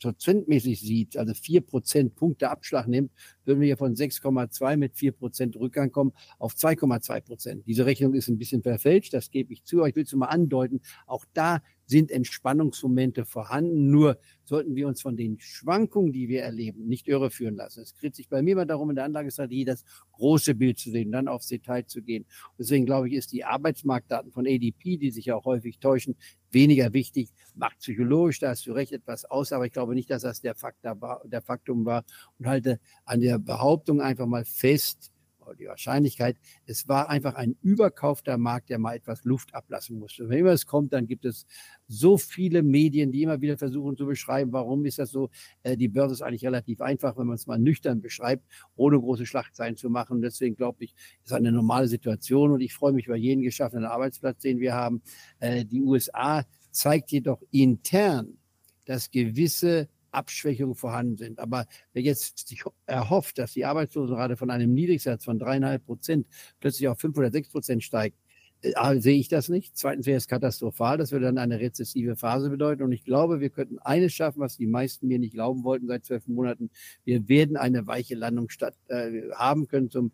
prozentmäßig 0.01 0.81
sieht, 0.81 1.17
also 1.17 1.35
vier 1.35 1.61
Prozent 1.61 2.15
Punkte 2.15 2.51
Abschlag 2.51 2.87
nimmt, 2.89 3.13
würden 3.49 3.61
wir 3.61 3.67
hier 3.67 3.77
von 3.77 3.95
6,2 3.95 4.77
mit 4.77 4.97
vier 4.97 5.13
Prozent 5.13 5.57
Rückgang 5.57 5.91
kommen 5.91 6.13
auf 6.39 6.55
2,2 6.55 7.21
Prozent. 7.23 7.67
Diese 7.67 7.87
Rechnung 7.87 8.15
ist 8.15 8.29
ein 8.29 8.39
bisschen 8.39 8.63
verfälscht, 8.63 9.13
das 9.15 9.31
gebe 9.31 9.53
ich 9.53 9.65
zu, 9.65 9.79
aber 9.79 9.89
ich 9.89 9.97
will 9.97 10.05
es 10.05 10.13
mal 10.13 10.27
andeuten. 10.27 10.81
Auch 11.07 11.25
da 11.33 11.61
sind 11.89 12.11
Entspannungsmomente 12.11 13.25
vorhanden. 13.25 13.91
Nur 13.91 14.19
sollten 14.45 14.77
wir 14.77 14.87
uns 14.87 15.01
von 15.01 15.17
den 15.17 15.41
Schwankungen, 15.41 16.13
die 16.13 16.29
wir 16.29 16.43
erleben, 16.43 16.87
nicht 16.87 17.09
irreführen 17.09 17.57
lassen. 17.57 17.81
Es 17.81 17.95
dreht 17.95 18.15
sich 18.15 18.29
bei 18.29 18.43
mir 18.43 18.53
immer 18.53 18.67
darum, 18.67 18.91
in 18.91 18.97
der 18.97 19.07
Anlagestrategie 19.07 19.65
das 19.65 19.85
große 20.13 20.55
Bild 20.55 20.79
zu 20.79 20.91
sehen, 20.91 21.11
dann 21.11 21.29
aufs 21.29 21.49
Detail 21.49 21.87
zu 21.87 22.03
gehen. 22.03 22.27
deswegen 22.59 22.85
glaube 22.85 23.09
ich, 23.09 23.15
ist 23.15 23.33
die 23.33 23.45
Arbeitsmarktdaten 23.45 24.33
von 24.33 24.47
ADP, 24.47 24.99
die 24.99 25.11
sich 25.11 25.27
ja 25.27 25.37
auch 25.37 25.47
häufig 25.47 25.79
täuschen, 25.79 26.17
weniger 26.51 26.93
wichtig. 26.93 27.31
Macht 27.55 27.79
psychologisch, 27.79 28.39
da 28.39 28.51
hast 28.51 28.67
du 28.67 28.73
recht, 28.73 28.93
etwas 28.93 29.25
aus, 29.25 29.53
aber 29.53 29.67
ich 29.67 29.73
glaube 29.73 29.95
nicht, 29.95 30.11
dass 30.11 30.23
das 30.23 30.41
der, 30.41 30.55
Faktor 30.55 31.01
war, 31.01 31.23
der 31.25 31.43
Faktum 31.43 31.85
war 31.85 32.05
und 32.39 32.47
halte 32.47 32.81
an 33.05 33.21
der 33.21 33.38
Behauptung 33.39 34.01
einfach 34.01 34.27
mal 34.27 34.45
fest, 34.45 35.13
die 35.55 35.67
Wahrscheinlichkeit, 35.67 36.37
es 36.67 36.89
war 36.89 37.09
einfach 37.09 37.35
ein 37.35 37.57
überkaufter 37.63 38.39
Markt, 38.39 38.71
der 38.71 38.79
mal 38.79 38.95
etwas 38.95 39.25
Luft 39.25 39.55
ablassen 39.55 39.99
musste. 39.99 40.29
Wenn 40.29 40.41
immer 40.41 40.51
es 40.51 40.67
kommt, 40.67 40.93
dann 40.93 41.07
gibt 41.07 41.25
es 41.25 41.47
so 41.87 42.19
viele 42.19 42.63
Medien, 42.63 43.13
die 43.13 43.23
immer 43.23 43.41
wieder 43.41 43.57
versuchen 43.57 43.97
zu 43.97 44.07
beschreiben, 44.07 44.53
warum 44.53 44.85
ist 44.85 44.99
das 44.99 45.11
so. 45.11 45.31
Äh, 45.63 45.77
die 45.77 45.89
Börse 45.89 46.15
ist 46.15 46.23
eigentlich 46.23 46.45
relativ 46.45 46.81
einfach, 46.81 47.17
wenn 47.17 47.27
man 47.27 47.37
es 47.37 47.47
mal 47.47 47.59
nüchtern 47.59 48.01
beschreibt, 48.01 48.45
ohne 48.77 48.99
große 48.99 49.27
Schlachtzeilen 49.27 49.77
zu 49.77 49.91
machen. 49.91 50.21
Deswegen 50.21 50.57
glaube 50.57 50.85
ich, 50.85 50.95
ist 51.25 51.33
eine 51.33 51.53
normale 51.53 51.89
Situation 51.89 52.53
und 52.53 52.61
ich 52.61 52.75
freue 52.75 52.93
mich 52.93 53.07
über 53.07 53.17
jeden 53.17 53.43
geschaffenen 53.43 53.85
Arbeitsplatz, 53.85 54.41
den 54.41 54.61
wir 54.61 54.75
haben. 54.75 55.03
Äh, 55.41 55.65
die 55.65 55.83
USA 55.83 56.45
zeigt 56.71 57.11
jedoch 57.13 57.43
intern, 57.51 58.39
dass 58.85 59.11
gewisse 59.11 59.89
Abschwächungen 60.11 60.75
vorhanden 60.75 61.17
sind. 61.17 61.39
Aber 61.39 61.67
wer 61.93 62.03
jetzt 62.03 62.49
sich 62.49 62.63
erhofft, 62.87 63.39
dass 63.39 63.53
die 63.53 63.65
Arbeitslosenrate 63.65 64.37
von 64.37 64.51
einem 64.51 64.73
Niedrigsatz 64.73 65.25
von 65.25 65.39
dreieinhalb 65.39 65.85
Prozent 65.85 66.27
plötzlich 66.61 66.89
auf 66.89 66.99
fünf 66.99 67.17
oder 67.19 67.31
sechs 67.31 67.51
Prozent 67.51 67.83
steigt, 67.83 68.17
äh, 68.63 69.01
sehe 69.01 69.19
ich 69.19 69.29
das 69.29 69.49
nicht. 69.49 69.77
Zweitens 69.77 70.07
wäre 70.07 70.17
es 70.17 70.27
katastrophal. 70.27 70.99
Das 70.99 71.13
würde 71.13 71.27
dann 71.27 71.39
eine 71.39 71.61
rezessive 71.61 72.17
Phase 72.17 72.51
bedeuten. 72.51 72.83
Und 72.83 72.93
ich 72.93 73.05
glaube, 73.05 73.41
wir 73.41 73.51
könnten 73.51 73.79
eines 73.79 74.13
schaffen, 74.13 74.41
was 74.41 74.57
die 74.57 74.67
meisten 74.67 75.07
mir 75.07 75.19
nicht 75.19 75.35
glauben 75.35 75.63
wollten 75.65 75.87
seit 75.87 76.05
zwölf 76.05 76.27
Monaten. 76.27 76.71
Wir 77.05 77.29
werden 77.29 77.57
eine 77.57 77.87
weiche 77.87 78.17
Landung 78.17 78.49
statt, 78.49 78.75
äh, 78.89 79.31
haben 79.35 79.69
können 79.69 79.91
zum 79.91 80.13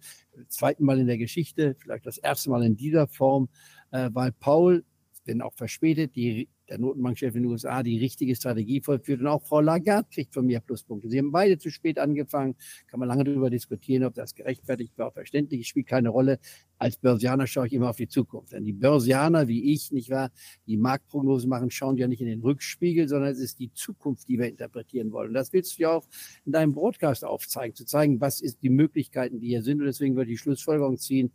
zweiten 0.49 0.85
Mal 0.85 0.99
in 0.99 1.07
der 1.07 1.19
Geschichte, 1.19 1.75
vielleicht 1.79 2.07
das 2.07 2.19
erste 2.19 2.51
Mal 2.51 2.65
in 2.65 2.77
dieser 2.77 3.07
Form, 3.07 3.49
äh, 3.93 4.11
weil 4.13 4.33
Paul, 4.33 4.85
wenn 5.25 5.41
auch 5.41 5.55
verspätet, 5.55 6.15
die 6.17 6.49
der 6.69 6.79
Notenbankchef 6.79 7.35
in 7.35 7.43
den 7.43 7.53
USA 7.53 7.83
die 7.83 7.99
richtige 7.99 8.35
Strategie 8.35 8.81
vollführt. 8.81 9.21
Und 9.21 9.27
auch 9.27 9.43
Frau 9.43 9.61
Lagarde 9.61 10.09
kriegt 10.11 10.33
von 10.33 10.47
mir 10.47 10.61
Pluspunkte. 10.61 11.09
Sie 11.09 11.19
haben 11.19 11.33
beide 11.33 11.59
zu 11.59 11.71
spät 11.71 11.99
angefangen. 11.99 12.57
Kann 12.87 13.01
man 13.01 13.09
lange 13.09 13.25
darüber 13.25 13.51
diskutieren, 13.51 14.05
ob 14.05 14.15
das 14.15 14.35
gerechtfertigt 14.35 14.97
war, 14.97 15.13
verständlich. 15.13 15.63
Es 15.63 15.67
spielt 15.67 15.87
keine 15.87 16.09
Rolle. 16.09 16.39
Als 16.79 16.97
Börsianer 16.97 17.47
schaue 17.47 17.67
ich 17.67 17.73
immer 17.73 17.91
auf 17.91 17.97
die 17.97 18.09
Zukunft. 18.09 18.53
Denn 18.53 18.65
die 18.65 18.73
Börsianer, 18.73 19.49
wie 19.49 19.73
ich, 19.73 19.93
nicht 19.93 20.11
wahr, 20.11 20.31
die 20.67 20.77
Marktprognosen 20.77 21.49
machen, 21.49 21.71
schauen 21.71 21.97
ja 21.97 22.09
nicht 22.09 22.21
in 22.21 22.29
den 22.29 22.41
Rückspiegel, 22.41 23.09
sondern 23.09 23.31
es 23.31 23.39
ist 23.39 23.59
die 23.59 23.73
Zukunft, 23.73 24.29
die 24.29 24.39
wir 24.39 24.49
interpretieren 24.49 25.13
wollen. 25.13 25.29
Und 25.29 25.35
das 25.35 25.53
willst 25.53 25.79
du 25.79 25.83
ja 25.83 25.91
auch 25.91 26.09
in 26.45 26.53
deinem 26.53 26.73
Broadcast 26.73 27.25
aufzeigen, 27.25 27.75
zu 27.75 27.85
zeigen, 27.85 28.21
was 28.21 28.41
ist 28.41 28.63
die 28.63 28.71
Möglichkeiten, 28.71 29.41
die 29.41 29.49
hier 29.49 29.63
sind. 29.63 29.81
Und 29.81 29.87
deswegen 29.87 30.17
würde 30.17 30.31
ich 30.31 30.39
die 30.39 30.43
Schlussfolgerung 30.43 30.99
ziehen. 30.99 31.33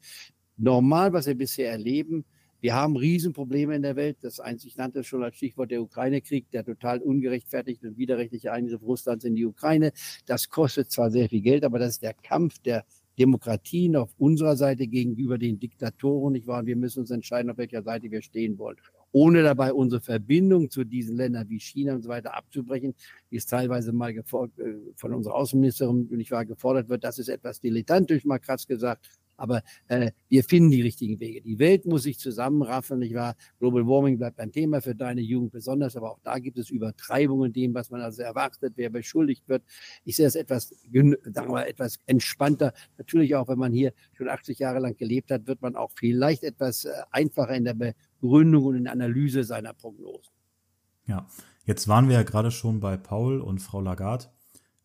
Normal, 0.58 1.14
was 1.14 1.26
wir 1.26 1.36
bisher 1.36 1.72
erleben, 1.72 2.26
wir 2.62 2.74
haben 2.74 2.96
Riesenprobleme 2.98 3.76
in 3.76 3.82
der 3.82 3.96
Welt. 3.96 4.18
Das 4.22 4.40
einzig 4.40 4.76
nannte 4.78 5.04
schon 5.04 5.24
als 5.24 5.38
Stichwort 5.38 5.72
der 5.72 5.82
Ukraine-Krieg, 5.82 6.52
der 6.52 6.66
total 6.66 7.00
ungerechtfertigte 7.00 7.88
und 7.88 7.98
widerrechtliche 7.98 8.52
Eingriff 8.52 8.82
Russlands 8.82 9.26
in 9.26 9.36
die 9.36 9.46
Ukraine. 9.46 9.92
Das 10.26 10.50
kostet 10.50 10.92
zwar 10.92 11.12
sehr 11.12 11.30
viel 11.30 11.42
Geld, 11.42 11.64
aber 11.64 11.80
das 11.80 11.92
ist 11.92 12.04
der 12.04 12.14
Kampf 12.14 12.60
der 12.60 12.86
Demokratien 13.18 13.96
auf 13.96 14.14
unserer 14.18 14.56
Seite 14.56 14.88
gegenüber 14.88 15.38
den 15.38 15.60
Diktatoren. 15.60 16.34
Nicht 16.34 16.48
wahr? 16.48 16.66
Wir 16.66 16.76
müssen 16.76 17.02
uns 17.02 17.12
entscheiden, 17.12 17.52
auf 17.52 17.58
welcher 17.58 17.84
Seite 17.84 18.10
wir 18.10 18.22
stehen 18.22 18.58
wollen. 18.58 18.78
Ohne 19.12 19.42
dabei 19.42 19.74
unsere 19.74 20.02
Verbindung 20.02 20.70
zu 20.70 20.84
diesen 20.84 21.18
Ländern 21.18 21.50
wie 21.50 21.60
China 21.60 21.96
und 21.96 22.04
so 22.04 22.10
weiter 22.10 22.36
abzubrechen, 22.36 22.94
wie 23.30 23.38
es 23.38 23.46
teilweise 23.46 23.92
mal 23.92 24.12
äh, 24.12 24.24
von 24.24 25.14
unserer 25.14 25.36
Außenministerin 25.36 26.08
nicht 26.12 26.32
wahr, 26.32 26.46
gefordert 26.46 26.90
wird. 26.90 27.04
Das 27.04 27.20
ist 27.20 27.28
etwas 27.28 27.60
dilettantisch, 27.60 28.24
mal 28.24 28.40
krass 28.40 28.68
gesagt. 28.68 29.10
Aber 29.40 29.64
äh, 29.88 30.12
wir 30.28 30.44
finden 30.44 30.72
die 30.72 30.82
richtigen 30.82 31.20
Wege. 31.20 31.42
Die 31.42 31.60
Welt 31.60 31.86
muss 31.86 32.04
sich 32.04 32.20
zusammenraffen, 32.20 33.00
nicht 33.00 33.16
wahr? 33.16 33.36
Global 33.60 33.88
Warming 33.88 34.18
bleibt 34.18 34.40
ein 34.40 34.52
Thema 34.52 34.82
für 34.82 34.96
deine 34.96 35.22
Jugend 35.22 35.52
besonders, 35.52 35.96
aber 35.96 36.12
auch 36.12 36.20
da 36.24 36.40
gibt 36.40 36.58
es 36.58 36.70
Übertreibungen 36.70 37.54
dem, 37.54 37.74
was 37.74 37.90
man 37.90 38.02
also 38.02 38.22
erwartet, 38.22 38.74
wer 38.76 38.90
beschuldigt 38.90 39.48
wird. 39.48 39.64
Ich 40.04 40.16
sehe 40.16 40.26
das 40.26 40.36
etwas, 40.36 40.70
sagen 40.70 41.52
wir, 41.52 41.68
etwas 41.68 42.00
entspannter. 42.06 42.74
Natürlich 42.98 43.36
auch, 43.36 43.48
wenn 43.48 43.60
man 43.60 43.72
hier 43.72 43.94
schon 44.14 44.30
80 44.30 44.60
Jahre 44.60 44.80
lang 44.80 44.96
gelebt 44.98 45.32
hat, 45.32 45.48
wird 45.48 45.62
man 45.62 45.76
auch 45.76 45.92
vielleicht 45.96 46.44
etwas 46.44 46.86
äh, 46.86 46.92
einfacher 47.12 47.56
in 47.56 47.66
der 47.66 47.76
Begründung 47.76 48.66
und 48.66 48.76
in 48.76 48.84
der 48.84 48.94
Analyse 48.94 49.44
seiner 49.44 49.74
Prognosen. 49.74 50.34
Ja, 51.06 51.28
jetzt 51.66 51.88
waren 51.88 52.08
wir 52.08 52.16
ja 52.16 52.24
gerade 52.24 52.52
schon 52.52 52.80
bei 52.80 52.98
Paul 52.98 53.42
und 53.42 53.60
Frau 53.60 53.82
Lagarde. 53.82 54.26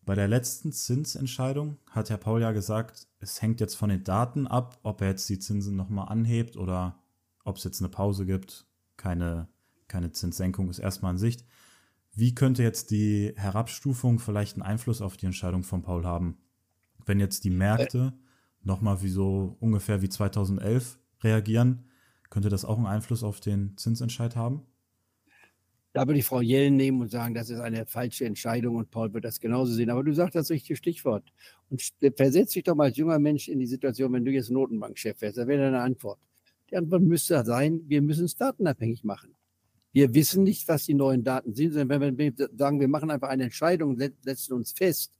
Bei 0.05 0.13
der 0.13 0.27
letzten 0.27 0.71
Zinsentscheidung 0.71 1.79
hat 1.89 2.11
Herr 2.11 2.17
Paul 2.17 2.39
ja 2.39 2.51
gesagt, 2.51 3.07
es 3.19 3.41
hängt 3.41 3.59
jetzt 3.59 3.73
von 3.73 3.89
den 3.89 4.03
Daten 4.03 4.45
ab, 4.45 4.79
ob 4.83 5.01
er 5.01 5.09
jetzt 5.09 5.27
die 5.29 5.39
Zinsen 5.39 5.75
nochmal 5.75 6.09
anhebt 6.09 6.57
oder 6.57 6.99
ob 7.43 7.57
es 7.57 7.63
jetzt 7.63 7.81
eine 7.81 7.89
Pause 7.89 8.27
gibt. 8.27 8.67
Keine, 8.97 9.47
keine 9.87 10.11
Zinssenkung 10.11 10.69
ist 10.69 10.77
erstmal 10.77 11.13
in 11.13 11.17
Sicht. 11.17 11.43
Wie 12.13 12.35
könnte 12.35 12.61
jetzt 12.61 12.91
die 12.91 13.33
Herabstufung 13.35 14.19
vielleicht 14.19 14.55
einen 14.55 14.61
Einfluss 14.61 15.01
auf 15.01 15.17
die 15.17 15.25
Entscheidung 15.25 15.63
von 15.63 15.81
Paul 15.81 16.05
haben? 16.05 16.37
Wenn 17.05 17.19
jetzt 17.19 17.43
die 17.43 17.49
Märkte 17.49 18.13
nochmal 18.61 19.01
wie 19.01 19.09
so 19.09 19.57
ungefähr 19.59 20.03
wie 20.03 20.09
2011 20.09 20.99
reagieren, 21.23 21.85
könnte 22.29 22.49
das 22.49 22.63
auch 22.63 22.77
einen 22.77 22.85
Einfluss 22.85 23.23
auf 23.23 23.39
den 23.39 23.75
Zinsentscheid 23.77 24.35
haben? 24.35 24.65
Da 25.95 26.05
würde 26.05 26.19
ich 26.19 26.25
Frau 26.25 26.41
Jellen 26.41 26.75
nehmen 26.75 26.99
und 26.99 27.09
sagen, 27.09 27.33
das 27.33 27.49
ist 27.49 27.61
eine 27.61 27.85
falsche 27.85 28.25
Entscheidung 28.25 28.75
und 28.75 28.91
Paul 28.91 29.13
wird 29.13 29.23
das 29.23 29.39
genauso 29.39 29.71
sehen. 29.71 29.89
Aber 29.89 30.03
du 30.03 30.13
sagst 30.13 30.35
das 30.35 30.49
richtige 30.49 30.75
Stichwort. 30.75 31.23
Und 31.69 31.81
versetz 32.17 32.51
dich 32.51 32.65
doch 32.65 32.75
mal 32.75 32.87
als 32.87 32.97
junger 32.97 33.17
Mensch 33.17 33.47
in 33.47 33.59
die 33.59 33.65
Situation, 33.65 34.11
wenn 34.11 34.25
du 34.25 34.31
jetzt 34.31 34.51
Notenbankchef 34.51 35.21
wärst. 35.21 35.37
Da 35.37 35.47
wäre 35.47 35.63
deine 35.63 35.79
Antwort. 35.79 36.19
Die 36.69 36.75
Antwort 36.75 37.01
müsste 37.01 37.45
sein, 37.45 37.79
wir 37.87 38.01
müssen 38.01 38.25
es 38.25 38.35
datenabhängig 38.35 39.05
machen. 39.05 39.37
Wir 39.93 40.13
wissen 40.13 40.43
nicht, 40.43 40.67
was 40.67 40.83
die 40.83 40.95
neuen 40.95 41.23
Daten 41.23 41.53
sind, 41.53 41.71
sondern 41.71 42.01
wenn 42.01 42.17
wir 42.17 42.33
sagen, 42.57 42.81
wir 42.81 42.89
machen 42.89 43.09
einfach 43.09 43.29
eine 43.29 43.43
Entscheidung 43.43 43.97
setzen 43.97 44.51
uns 44.51 44.73
fest, 44.73 45.13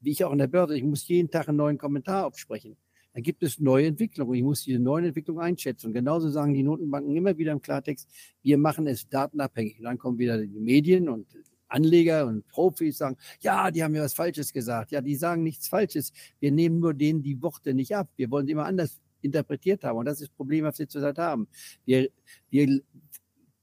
wie 0.00 0.10
ich 0.10 0.22
auch 0.24 0.32
in 0.32 0.38
der 0.38 0.48
Börse, 0.48 0.76
ich 0.76 0.84
muss 0.84 1.08
jeden 1.08 1.30
Tag 1.30 1.48
einen 1.48 1.56
neuen 1.56 1.78
Kommentar 1.78 2.26
aufsprechen 2.26 2.76
dann 3.18 3.24
gibt 3.24 3.42
es 3.42 3.58
neue 3.58 3.88
Entwicklungen. 3.88 4.32
Ich 4.34 4.44
muss 4.44 4.62
diese 4.62 4.78
neuen 4.78 5.06
Entwicklungen 5.06 5.42
einschätzen. 5.42 5.92
Genauso 5.92 6.28
sagen 6.28 6.54
die 6.54 6.62
Notenbanken 6.62 7.16
immer 7.16 7.36
wieder 7.36 7.50
im 7.50 7.60
Klartext, 7.60 8.08
wir 8.44 8.58
machen 8.58 8.86
es 8.86 9.08
datenabhängig. 9.08 9.80
Und 9.80 9.86
dann 9.86 9.98
kommen 9.98 10.18
wieder 10.18 10.38
die 10.38 10.60
Medien 10.60 11.08
und 11.08 11.26
Anleger 11.66 12.28
und 12.28 12.46
Profis 12.46 12.98
sagen, 12.98 13.16
ja, 13.40 13.72
die 13.72 13.82
haben 13.82 13.90
mir 13.90 14.02
was 14.02 14.14
Falsches 14.14 14.52
gesagt. 14.52 14.92
Ja, 14.92 15.00
die 15.00 15.16
sagen 15.16 15.42
nichts 15.42 15.66
Falsches. 15.66 16.12
Wir 16.38 16.52
nehmen 16.52 16.78
nur 16.78 16.94
denen 16.94 17.20
die 17.20 17.42
Worte 17.42 17.74
nicht 17.74 17.92
ab. 17.96 18.08
Wir 18.14 18.30
wollen 18.30 18.46
sie 18.46 18.52
immer 18.52 18.66
anders 18.66 19.00
interpretiert 19.20 19.82
haben. 19.82 19.98
Und 19.98 20.04
das 20.04 20.20
ist 20.20 20.28
das 20.30 20.36
Problem, 20.36 20.64
was 20.64 20.78
wir 20.78 20.86
zurzeit 20.86 21.18
haben. 21.18 21.48
Wir, 21.86 22.10
wir 22.50 22.82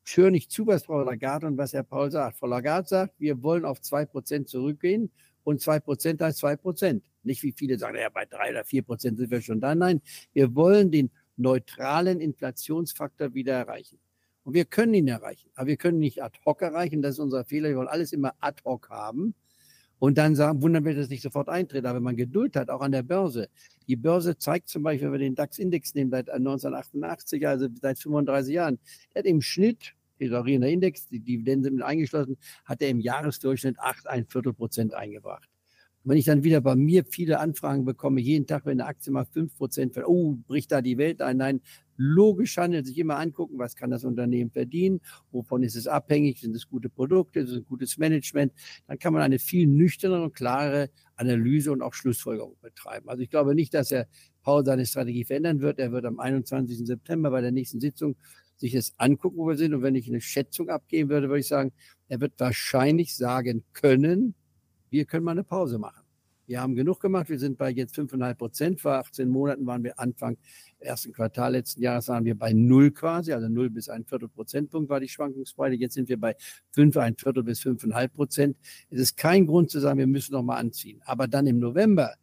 hören 0.06 0.34
nicht 0.34 0.52
zu, 0.52 0.68
was 0.68 0.84
Frau 0.84 1.02
Lagarde 1.02 1.48
und 1.48 1.58
was 1.58 1.72
Herr 1.72 1.84
Paul 1.84 2.12
sagt. 2.12 2.40
Frau 2.40 2.48
Lagarde 2.48 2.90
sagt, 2.90 3.18
wir 3.22 3.42
wollen 3.42 3.64
auf 3.64 3.80
zwei 3.80 4.06
Prozent 4.06 4.50
zurückgehen 4.50 5.12
und 5.46 5.62
zwei 5.62 5.80
Prozent 5.80 6.22
heißt 6.22 6.40
zwei 6.40 6.58
Prozent. 6.58 7.06
Nicht 7.24 7.42
wie 7.44 7.54
viele 7.54 7.78
sagen, 7.80 7.98
ja, 7.98 8.10
bei 8.10 8.26
drei 8.26 8.50
oder 8.50 8.66
vier 8.66 8.82
Prozent 8.82 9.18
sind 9.18 9.32
wir 9.32 9.42
schon 9.42 9.62
da. 9.62 9.74
Nein, 9.76 10.02
wir 10.34 10.54
wollen 10.56 10.92
den 10.92 11.12
neutralen 11.38 12.20
Inflationsfaktor 12.20 13.34
wieder 13.34 13.54
erreichen. 13.54 14.00
Und 14.44 14.54
wir 14.54 14.66
können 14.66 14.94
ihn 14.94 15.08
erreichen, 15.08 15.50
aber 15.56 15.68
wir 15.68 15.78
können 15.78 16.00
nicht 16.00 16.22
ad 16.22 16.38
hoc 16.46 16.62
erreichen. 16.62 17.02
Das 17.02 17.14
ist 17.14 17.20
unser 17.20 17.46
Fehler. 17.46 17.70
Wir 17.70 17.78
wollen 17.78 17.88
alles 17.88 18.12
immer 18.12 18.34
ad 18.40 18.62
hoc 18.66 18.90
haben. 18.90 19.34
Und 19.98 20.18
dann 20.18 20.36
sagen, 20.36 20.62
wundern 20.62 20.84
wir, 20.84 20.94
dass 20.94 21.06
es 21.06 21.10
nicht 21.10 21.24
sofort 21.24 21.48
eintritt. 21.48 21.86
Aber 21.86 21.96
wenn 21.96 22.04
man 22.04 22.16
Geduld 22.16 22.56
hat, 22.56 22.70
auch 22.70 22.82
an 22.82 22.92
der 22.92 23.04
Börse. 23.04 23.50
Die 23.88 23.96
Börse 23.96 24.38
zeigt 24.38 24.70
zum 24.70 24.84
Beispiel, 24.84 25.08
wenn 25.08 25.14
wir 25.14 25.20
den 25.20 25.36
DAX-Index 25.36 25.94
nehmen, 25.94 26.12
seit 26.12 26.30
1988, 26.30 27.48
also 27.48 27.68
seit 27.82 27.98
35 28.00 28.54
Jahren, 28.54 28.80
der 29.14 29.20
hat 29.20 29.26
im 29.26 29.42
Schnitt, 29.42 29.95
tesorierender 30.18 30.70
Index, 30.70 31.08
die 31.08 31.20
Dividenden 31.20 31.76
sind 31.76 31.82
eingeschlossen, 31.82 32.38
hat 32.64 32.82
er 32.82 32.90
im 32.90 33.00
Jahresdurchschnitt 33.00 33.80
8, 33.80 34.08
ein 34.08 34.26
Viertel 34.26 34.54
Prozent 34.54 34.94
eingebracht. 34.94 35.50
Wenn 36.08 36.18
ich 36.18 36.26
dann 36.26 36.44
wieder 36.44 36.62
bei 36.62 36.76
mir 36.76 37.04
viele 37.04 37.40
Anfragen 37.40 37.84
bekomme, 37.84 38.22
jeden 38.22 38.46
Tag, 38.46 38.68
wenn 38.68 38.80
eine 38.80 38.88
Aktie 38.88 39.12
mal 39.12 39.26
5% 39.26 39.92
fällt, 39.92 40.06
oh, 40.06 40.38
bricht 40.46 40.72
da 40.72 40.84
die 40.84 41.00
Welt 41.00 41.20
ein. 41.20 41.38
Nein, 41.38 41.62
logisch 41.98 42.58
handelt 42.58 42.86
sich 42.86 43.00
immer 43.00 43.18
angucken, 43.18 43.58
was 43.58 43.76
kann 43.76 43.90
das 43.90 44.06
Unternehmen 44.06 44.52
verdienen, 44.52 45.02
wovon 45.32 45.64
ist 45.64 45.76
es 45.76 45.88
abhängig, 45.88 46.42
sind 46.42 46.56
es 46.56 46.70
gute 46.70 46.90
Produkte, 46.90 47.40
ist 47.40 47.50
es 47.50 47.58
ein 47.58 47.66
gutes 47.66 47.98
Management. 47.98 48.54
Dann 48.86 49.00
kann 49.00 49.14
man 49.14 49.24
eine 49.24 49.40
viel 49.40 49.66
nüchternere 49.66 50.26
und 50.26 50.36
klare 50.36 50.92
Analyse 51.16 51.72
und 51.72 51.82
auch 51.82 51.96
Schlussfolgerung 51.96 52.56
betreiben. 52.62 53.10
Also 53.10 53.24
ich 53.24 53.32
glaube 53.32 53.56
nicht, 53.56 53.74
dass 53.74 53.92
er 53.92 54.08
Paul 54.44 54.64
seine 54.64 54.86
Strategie 54.86 55.26
verändern 55.26 55.62
wird. 55.62 55.80
Er 55.80 55.92
wird 55.92 56.06
am 56.06 56.20
21. 56.20 56.86
September 56.86 57.32
bei 57.32 57.42
der 57.42 57.52
nächsten 57.52 57.80
Sitzung 57.80 58.16
sich 58.58 58.74
das 58.74 58.94
angucken, 58.98 59.38
wo 59.38 59.48
wir 59.48 59.58
sind. 59.58 59.74
Und 59.74 59.82
wenn 59.82 59.96
ich 59.96 60.08
eine 60.08 60.22
Schätzung 60.22 60.70
abgeben 60.70 61.10
würde, 61.10 61.28
würde 61.28 61.40
ich 61.40 61.48
sagen, 61.48 61.72
er 62.08 62.22
wird 62.22 62.34
wahrscheinlich 62.40 63.16
sagen 63.16 63.64
können, 63.74 64.36
wir 64.90 65.06
können 65.06 65.26
mal 65.26 65.32
eine 65.32 65.44
Pause 65.44 65.78
machen. 65.78 66.06
Wir 66.48 66.62
haben 66.62 66.76
genug 66.76 67.00
gemacht. 67.00 67.30
Wir 67.30 67.40
sind 67.40 67.58
bei 67.58 67.72
jetzt 67.72 67.98
5,5 67.98 68.36
Prozent. 68.36 68.82
Vor 68.82 68.94
18 68.94 69.28
Monaten 69.28 69.66
waren 69.66 69.84
wir 69.84 70.00
Anfang 70.00 70.38
ersten 70.80 71.12
Quartal 71.12 71.54
letzten 71.54 71.82
Jahres 71.82 72.08
waren 72.08 72.26
wir 72.26 72.38
bei 72.38 72.54
null 72.54 72.92
quasi, 72.92 73.34
also 73.34 73.50
null 73.50 73.70
bis 73.70 73.90
ein 73.90 74.06
Viertel 74.06 74.30
Prozentpunkt 74.30 74.90
war 74.90 75.00
die 75.00 75.08
Schwankungsbreite. 75.08 75.76
Jetzt 75.76 75.96
sind 75.96 76.08
wir 76.08 76.20
bei 76.20 76.36
fünf, 76.72 76.96
ein 76.98 77.16
Viertel 77.16 77.44
bis 77.44 77.60
fünfeinhalb 77.60 78.14
Prozent. 78.14 78.58
Es 78.90 79.00
ist 79.00 79.18
kein 79.18 79.48
Grund 79.48 79.72
zu 79.72 79.80
sagen, 79.80 79.98
wir 79.98 80.08
müssen 80.08 80.34
noch 80.34 80.44
mal 80.44 80.58
anziehen. 80.58 81.02
Aber 81.06 81.28
dann 81.28 81.48
im 81.48 81.60
November 81.60 82.14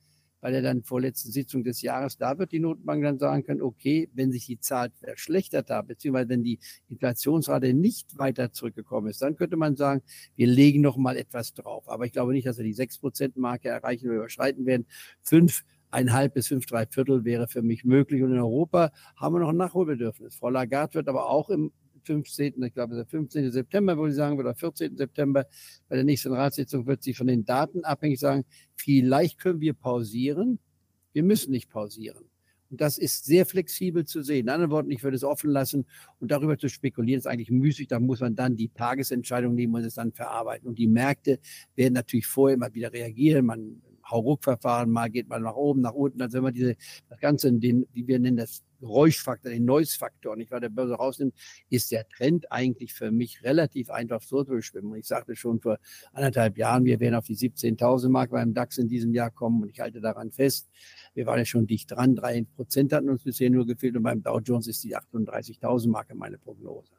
bei 0.42 0.50
der 0.50 0.60
dann 0.60 0.82
vorletzten 0.82 1.30
Sitzung 1.30 1.62
des 1.62 1.82
Jahres, 1.82 2.18
da 2.18 2.36
wird 2.36 2.50
die 2.50 2.58
Notenbank 2.58 3.02
dann 3.04 3.18
sagen 3.20 3.44
können, 3.44 3.62
okay, 3.62 4.10
wenn 4.12 4.32
sich 4.32 4.44
die 4.44 4.58
Zahl 4.58 4.90
verschlechtert 4.90 5.70
hat, 5.70 5.86
beziehungsweise 5.86 6.28
wenn 6.30 6.42
die 6.42 6.58
Inflationsrate 6.88 7.72
nicht 7.72 8.18
weiter 8.18 8.50
zurückgekommen 8.50 9.06
ist, 9.06 9.22
dann 9.22 9.36
könnte 9.36 9.56
man 9.56 9.76
sagen, 9.76 10.02
wir 10.34 10.48
legen 10.48 10.80
noch 10.80 10.96
mal 10.96 11.16
etwas 11.16 11.54
drauf. 11.54 11.88
Aber 11.88 12.06
ich 12.06 12.12
glaube 12.12 12.32
nicht, 12.32 12.46
dass 12.46 12.58
wir 12.58 12.64
die 12.64 12.74
6%-Marke 12.74 13.68
erreichen 13.68 14.08
oder 14.08 14.16
überschreiten 14.16 14.66
werden. 14.66 14.86
Fünf 15.22 15.62
ein 15.92 16.12
halb 16.12 16.34
bis 16.34 16.48
fünf, 16.48 16.66
drei 16.66 16.86
Viertel 16.86 17.24
wäre 17.24 17.46
für 17.46 17.62
mich 17.62 17.84
möglich. 17.84 18.22
Und 18.22 18.32
in 18.32 18.38
Europa 18.38 18.90
haben 19.14 19.34
wir 19.34 19.40
noch 19.40 19.50
ein 19.50 19.56
Nachholbedürfnis. 19.56 20.34
Frau 20.34 20.48
Lagarde 20.48 20.94
wird 20.94 21.08
aber 21.08 21.28
auch 21.28 21.50
im 21.50 21.70
15., 22.02 22.62
ich 22.62 22.74
glaube, 22.74 22.94
der 22.94 23.06
15. 23.06 23.50
September, 23.50 23.96
würde 23.96 24.10
ich 24.10 24.16
sagen, 24.16 24.38
oder 24.38 24.54
14. 24.54 24.96
September 24.96 25.46
bei 25.88 25.96
der 25.96 26.04
nächsten 26.04 26.32
Ratssitzung 26.32 26.86
wird 26.86 27.02
sie 27.02 27.14
von 27.14 27.26
den 27.26 27.44
Daten 27.44 27.84
abhängig 27.84 28.20
sagen, 28.20 28.44
vielleicht 28.74 29.38
können 29.38 29.60
wir 29.60 29.74
pausieren. 29.74 30.58
Wir 31.12 31.22
müssen 31.22 31.50
nicht 31.50 31.70
pausieren. 31.70 32.24
Und 32.70 32.80
das 32.80 32.96
ist 32.96 33.26
sehr 33.26 33.44
flexibel 33.44 34.06
zu 34.06 34.22
sehen. 34.22 34.46
In 34.46 34.48
anderen 34.48 34.70
Worten, 34.70 34.90
ich 34.90 35.02
würde 35.02 35.16
es 35.16 35.24
offen 35.24 35.50
lassen 35.50 35.84
und 36.20 36.30
darüber 36.30 36.56
zu 36.56 36.70
spekulieren, 36.70 37.18
ist 37.18 37.26
eigentlich 37.26 37.50
müßig. 37.50 37.88
Da 37.88 38.00
muss 38.00 38.20
man 38.20 38.34
dann 38.34 38.56
die 38.56 38.70
Tagesentscheidung 38.70 39.54
nehmen 39.54 39.74
und 39.74 39.84
es 39.84 39.94
dann 39.94 40.12
verarbeiten. 40.12 40.66
Und 40.66 40.78
die 40.78 40.86
Märkte 40.86 41.38
werden 41.76 41.92
natürlich 41.92 42.26
vorher 42.26 42.54
immer 42.54 42.72
wieder 42.72 42.90
reagieren. 42.90 43.44
Man 43.44 43.82
Hauruck-Verfahren, 44.12 44.90
mal 44.90 45.10
geht 45.10 45.28
man 45.28 45.42
nach 45.42 45.54
oben, 45.54 45.80
nach 45.80 45.94
unten. 45.94 46.22
Also 46.22 46.36
wenn 46.36 46.44
man 46.44 46.54
diese, 46.54 46.76
das 47.08 47.18
Ganze, 47.18 47.52
den, 47.52 47.86
wie 47.92 48.06
wir 48.06 48.18
nennen 48.18 48.36
das 48.36 48.62
Geräuschfaktor, 48.82 49.50
den 49.50 49.64
Noise-Faktor 49.64 50.36
nicht 50.36 50.50
der 50.50 50.68
Börse 50.68 50.94
rausnimmt, 50.94 51.34
ist 51.70 51.92
der 51.92 52.06
Trend 52.08 52.50
eigentlich 52.50 52.92
für 52.92 53.12
mich 53.12 53.42
relativ 53.44 53.90
einfach 53.90 54.20
so. 54.22 54.38
Und 54.38 54.96
ich 54.96 55.06
sagte 55.06 55.36
schon 55.36 55.60
vor 55.60 55.78
anderthalb 56.12 56.58
Jahren, 56.58 56.84
wir 56.84 56.98
werden 57.00 57.14
auf 57.14 57.26
die 57.26 57.36
17.000 57.36 58.08
Mark 58.08 58.30
beim 58.30 58.54
DAX 58.54 58.78
in 58.78 58.88
diesem 58.88 59.14
Jahr 59.14 59.30
kommen 59.30 59.62
und 59.62 59.68
ich 59.68 59.80
halte 59.80 60.00
daran 60.00 60.32
fest. 60.32 60.68
Wir 61.14 61.26
waren 61.26 61.38
ja 61.38 61.44
schon 61.44 61.66
dicht 61.66 61.90
dran, 61.92 62.16
drei 62.16 62.44
Prozent 62.56 62.92
hatten 62.92 63.08
uns 63.08 63.22
bisher 63.22 63.50
nur 63.50 63.66
gefehlt 63.66 63.96
und 63.96 64.02
beim 64.02 64.22
Dow 64.22 64.40
Jones 64.40 64.66
ist 64.66 64.82
die 64.82 64.96
38.000 64.96 65.88
Marke 65.88 66.14
meine 66.14 66.38
Prognose. 66.38 66.92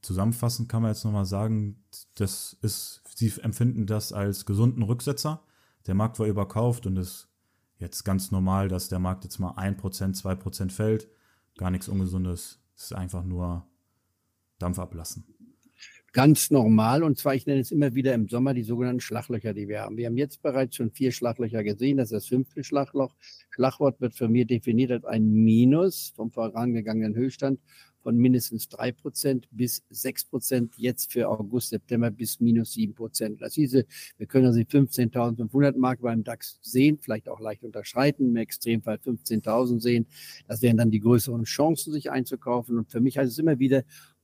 Zusammenfassend 0.00 0.68
kann 0.68 0.82
man 0.82 0.90
jetzt 0.90 1.04
nochmal 1.04 1.24
sagen, 1.24 1.82
das 2.14 2.56
ist, 2.60 3.02
Sie 3.14 3.32
empfinden 3.40 3.86
das 3.86 4.12
als 4.12 4.44
gesunden 4.44 4.82
Rücksetzer 4.82 5.42
der 5.86 5.94
Markt 5.94 6.18
war 6.18 6.26
überkauft 6.26 6.86
und 6.86 6.96
es 6.96 7.08
ist 7.08 7.28
jetzt 7.78 8.04
ganz 8.04 8.30
normal, 8.30 8.68
dass 8.68 8.88
der 8.88 8.98
Markt 8.98 9.24
jetzt 9.24 9.38
mal 9.38 9.52
1%, 9.52 10.20
2% 10.20 10.70
fällt. 10.70 11.08
Gar 11.56 11.70
nichts 11.70 11.88
Ungesundes. 11.88 12.60
Es 12.76 12.84
ist 12.84 12.94
einfach 12.94 13.24
nur 13.24 13.66
Dampf 14.58 14.78
ablassen. 14.78 15.24
Ganz 16.12 16.52
normal. 16.52 17.02
Und 17.02 17.18
zwar, 17.18 17.34
ich 17.34 17.44
nenne 17.44 17.60
es 17.60 17.72
immer 17.72 17.94
wieder 17.94 18.14
im 18.14 18.28
Sommer 18.28 18.54
die 18.54 18.62
sogenannten 18.62 19.00
Schlaglöcher, 19.00 19.52
die 19.52 19.66
wir 19.66 19.80
haben. 19.80 19.96
Wir 19.96 20.06
haben 20.06 20.16
jetzt 20.16 20.42
bereits 20.42 20.76
schon 20.76 20.92
vier 20.92 21.10
Schlaglöcher 21.10 21.64
gesehen. 21.64 21.96
Das 21.96 22.12
ist 22.12 22.12
das 22.12 22.26
fünfte 22.26 22.62
Schlagloch. 22.62 23.14
Schlagwort 23.50 24.00
wird 24.00 24.14
von 24.14 24.30
mir 24.30 24.46
definiert 24.46 24.92
als 24.92 25.04
ein 25.04 25.28
Minus 25.28 26.12
vom 26.14 26.30
vorangegangenen 26.30 27.16
Höchststand 27.16 27.58
von 28.04 28.16
mindestens 28.16 28.68
drei 28.68 28.92
Prozent 28.92 29.48
bis 29.50 29.82
sechs 29.88 30.24
Prozent, 30.24 30.74
jetzt 30.76 31.10
für 31.10 31.28
August, 31.28 31.70
September 31.70 32.10
bis 32.10 32.38
minus 32.38 32.74
sieben 32.74 32.94
Prozent. 32.94 33.40
Das 33.40 33.54
hieße, 33.54 33.84
wir 34.18 34.26
können 34.26 34.46
also 34.46 34.60
die 34.60 34.66
15.500 34.66 35.76
Mark 35.76 36.02
beim 36.02 36.22
DAX 36.22 36.60
sehen, 36.62 36.98
vielleicht 37.00 37.28
auch 37.28 37.40
leicht 37.40 37.64
unterschreiten, 37.64 38.28
im 38.28 38.36
Extremfall 38.36 38.96
15.000 38.96 39.80
sehen. 39.80 40.06
Das 40.46 40.62
wären 40.62 40.76
dann 40.76 40.90
die 40.90 41.00
größeren 41.00 41.44
Chancen, 41.44 41.92
sich 41.92 42.10
einzukaufen. 42.10 42.78
Und 42.78 42.92
für 42.92 43.00
mich 43.00 43.18
heißt 43.18 43.32
es 43.32 43.38
immer 43.38 43.58
wieder, 43.58 43.82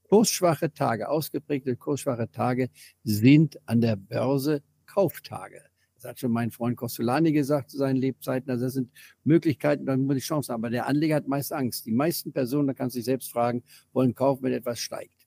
kursschwache 0.09 0.73
Tage, 0.73 1.09
ausgeprägte 1.09 1.75
kursschwache 1.75 2.31
Tage 2.31 2.69
sind 3.03 3.59
an 3.67 3.81
der 3.81 3.97
Börse 3.97 4.63
Kauftage. 4.87 5.70
Das 6.01 6.11
hat 6.13 6.19
schon 6.19 6.33
mein 6.33 6.51
Freund 6.51 6.79
Costolani 6.79 7.31
gesagt 7.31 7.71
zu 7.71 7.77
seinen 7.77 7.97
Lebzeiten. 7.97 8.51
Also 8.51 8.65
das 8.65 8.73
sind 8.73 8.91
Möglichkeiten, 9.23 9.85
dann 9.85 10.07
muss 10.07 10.17
ich 10.17 10.25
Chancen 10.25 10.55
haben. 10.55 10.63
Aber 10.63 10.71
der 10.71 10.87
Anleger 10.87 11.17
hat 11.17 11.29
meist 11.29 11.53
Angst. 11.53 11.85
Die 11.85 11.93
meisten 11.93 12.33
Personen, 12.33 12.69
da 12.69 12.73
kannst 12.73 12.97
du 12.97 12.99
dich 12.99 13.05
selbst 13.05 13.31
fragen, 13.31 13.63
wollen 13.93 14.15
kaufen, 14.15 14.43
wenn 14.45 14.55
etwas 14.55 14.81
steigt. 14.81 15.27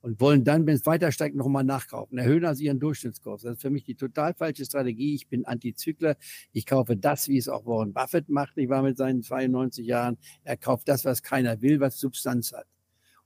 Und 0.00 0.18
wollen 0.18 0.42
dann, 0.42 0.66
wenn 0.66 0.76
es 0.76 0.86
weiter 0.86 1.12
steigt, 1.12 1.36
nochmal 1.36 1.64
nachkaufen. 1.64 2.16
Erhöhen 2.16 2.46
also 2.46 2.62
ihren 2.62 2.80
Durchschnittskurs. 2.80 3.42
Das 3.42 3.56
ist 3.56 3.60
für 3.60 3.68
mich 3.68 3.84
die 3.84 3.94
total 3.94 4.32
falsche 4.32 4.64
Strategie. 4.64 5.14
Ich 5.14 5.28
bin 5.28 5.44
Antizykler. 5.44 6.16
Ich 6.52 6.64
kaufe 6.64 6.96
das, 6.96 7.28
wie 7.28 7.36
es 7.36 7.50
auch 7.50 7.66
Warren 7.66 7.92
Buffett 7.92 8.30
macht. 8.30 8.56
Ich 8.56 8.70
war 8.70 8.82
mit 8.82 8.96
seinen 8.96 9.22
92 9.22 9.86
Jahren. 9.86 10.16
Er 10.44 10.56
kauft 10.56 10.88
das, 10.88 11.04
was 11.04 11.22
keiner 11.22 11.60
will, 11.60 11.80
was 11.80 12.00
Substanz 12.00 12.54
hat. 12.54 12.66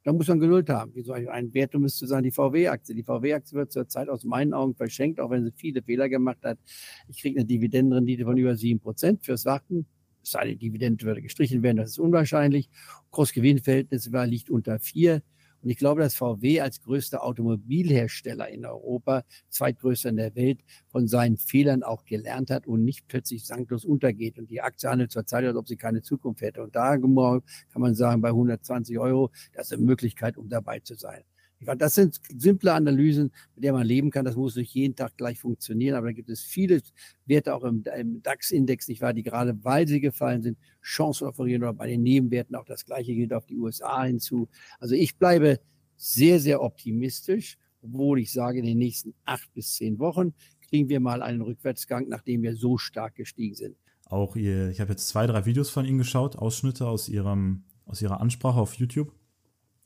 Da 0.05 0.13
muss 0.13 0.29
man 0.29 0.39
Geduld 0.39 0.69
haben. 0.69 0.95
Wie 0.95 1.03
so 1.03 1.15
ein 1.15 1.55
Wert 1.55 1.75
müsste 1.75 2.07
sein, 2.07 2.23
die 2.23 2.31
VW-Aktie. 2.31 2.95
Die 2.95 3.03
VW-Aktie 3.03 3.57
wird 3.57 3.73
zurzeit 3.73 4.11
aus 4.11 4.25
meinen 4.25 4.53
Augen 4.53 4.75
verschenkt, 4.75 5.19
auch 5.19 5.31
wenn 5.31 5.45
sie 5.45 5.53
viele 5.53 5.83
Fehler 5.83 6.11
gemacht 6.11 6.45
hat. 6.45 6.59
Ich 7.09 7.23
kriege 7.23 7.41
eine 7.41 7.47
Dividendenrendite 7.47 8.25
von 8.25 8.37
über 8.37 8.55
sieben 8.55 8.81
Prozent 8.81 9.25
fürs 9.25 9.47
Warten. 9.47 9.87
Es 10.23 10.33
sei 10.33 10.47
denn, 10.49 10.59
Dividende 10.59 11.05
würde 11.05 11.23
gestrichen 11.23 11.63
werden, 11.63 11.79
das 11.79 11.91
ist 11.91 11.99
unwahrscheinlich. 11.99 12.69
Kursgewinnverhältnis 13.11 14.11
liegt 14.27 14.51
unter 14.51 14.79
vier. 14.79 15.23
Und 15.65 15.71
ich 15.71 15.79
glaube, 15.79 16.03
dass 16.03 16.15
VW 16.15 16.61
als 16.61 16.83
größter 16.83 17.25
Automobilhersteller 17.25 18.51
in 18.51 18.67
Europa, 18.67 19.25
zweitgrößter 19.49 20.11
in 20.11 20.17
der 20.17 20.37
Welt, 20.37 20.61
von 20.89 21.09
seinen 21.09 21.39
Fehlern 21.39 21.83
auch 21.83 22.05
gelernt 22.05 22.51
hat 22.51 22.67
und 22.67 22.85
nicht 22.85 23.09
plötzlich 23.09 23.47
sanklos 23.47 23.87
untergeht. 23.87 24.39
Und 24.39 24.51
die 24.51 24.61
Aktie 24.61 24.91
handelt 24.91 25.11
zurzeit, 25.11 25.45
als 25.45 25.57
ob 25.57 25.67
sie 25.67 25.77
keine 25.77 26.03
Zukunft 26.03 26.43
hätte. 26.43 26.63
Und 26.63 26.77
da 26.77 26.99
kann 26.99 27.15
man 27.77 27.95
sagen, 27.95 28.21
bei 28.21 28.29
120 28.29 28.99
Euro, 28.99 29.31
das 29.55 29.69
ist 29.69 29.73
eine 29.73 29.87
Möglichkeit, 29.87 30.37
um 30.37 30.51
dabei 30.51 30.81
zu 30.81 30.97
sein. 30.97 31.23
Das 31.65 31.95
sind 31.95 32.21
simple 32.37 32.73
Analysen, 32.73 33.31
mit 33.55 33.65
denen 33.65 33.75
man 33.75 33.87
leben 33.87 34.11
kann. 34.11 34.25
Das 34.25 34.37
muss 34.37 34.57
nicht 34.57 34.75
jeden 34.75 34.95
Tag 34.95 35.17
gleich 35.17 35.39
funktionieren, 35.39 35.97
aber 35.97 36.09
da 36.09 36.13
gibt 36.13 36.31
es 36.31 36.43
viele 36.43 36.81
Werte 37.27 37.55
auch 37.55 37.65
im, 37.65 37.85
im 37.97 38.23
DAX-Index, 38.23 38.89
nicht 38.89 39.01
wahr, 39.01 39.13
die 39.13 39.23
gerade 39.23 39.57
weil 39.65 39.89
sie 39.89 40.01
gefallen 40.01 40.43
sind, 40.43 40.59
Chancen 40.83 41.27
offerieren 41.27 41.63
oder 41.63 41.73
bei 41.73 41.87
den 41.87 42.03
Nebenwerten 42.03 42.55
auch 42.57 42.65
das 42.65 42.85
Gleiche 42.85 43.15
gilt 43.15 43.33
auf 43.33 43.47
die 43.47 43.57
USA 43.57 44.05
hinzu. 44.05 44.49
Also 44.79 44.95
ich 44.95 45.17
bleibe 45.17 45.61
sehr, 45.97 46.41
sehr 46.41 46.63
optimistisch, 46.63 47.57
obwohl 47.83 48.21
ich 48.21 48.33
sage, 48.33 48.59
in 48.59 48.65
den 48.65 48.79
nächsten 48.79 49.15
acht 49.25 49.53
bis 49.55 49.75
zehn 49.75 49.99
Wochen 49.99 50.35
kriegen 50.69 50.89
wir 50.89 51.01
mal 51.01 51.23
einen 51.23 51.43
Rückwärtsgang, 51.43 52.09
nachdem 52.09 52.43
wir 52.43 52.57
so 52.57 52.79
stark 52.79 53.15
gestiegen 53.15 53.55
sind. 53.55 53.77
Auch 54.07 54.37
ihr, 54.37 54.71
ich 54.71 54.81
habe 54.81 54.91
jetzt 54.91 55.09
zwei, 55.09 55.27
drei 55.27 55.47
Videos 55.47 55.71
von 55.71 55.85
Ihnen 55.85 55.99
geschaut, 55.99 56.37
Ausschnitte 56.37 56.87
aus 56.87 57.09
Ihrem, 57.09 57.65
aus 57.87 58.03
Ihrer 58.03 58.21
Ansprache 58.21 58.61
auf 58.61 58.75
YouTube. 58.75 59.13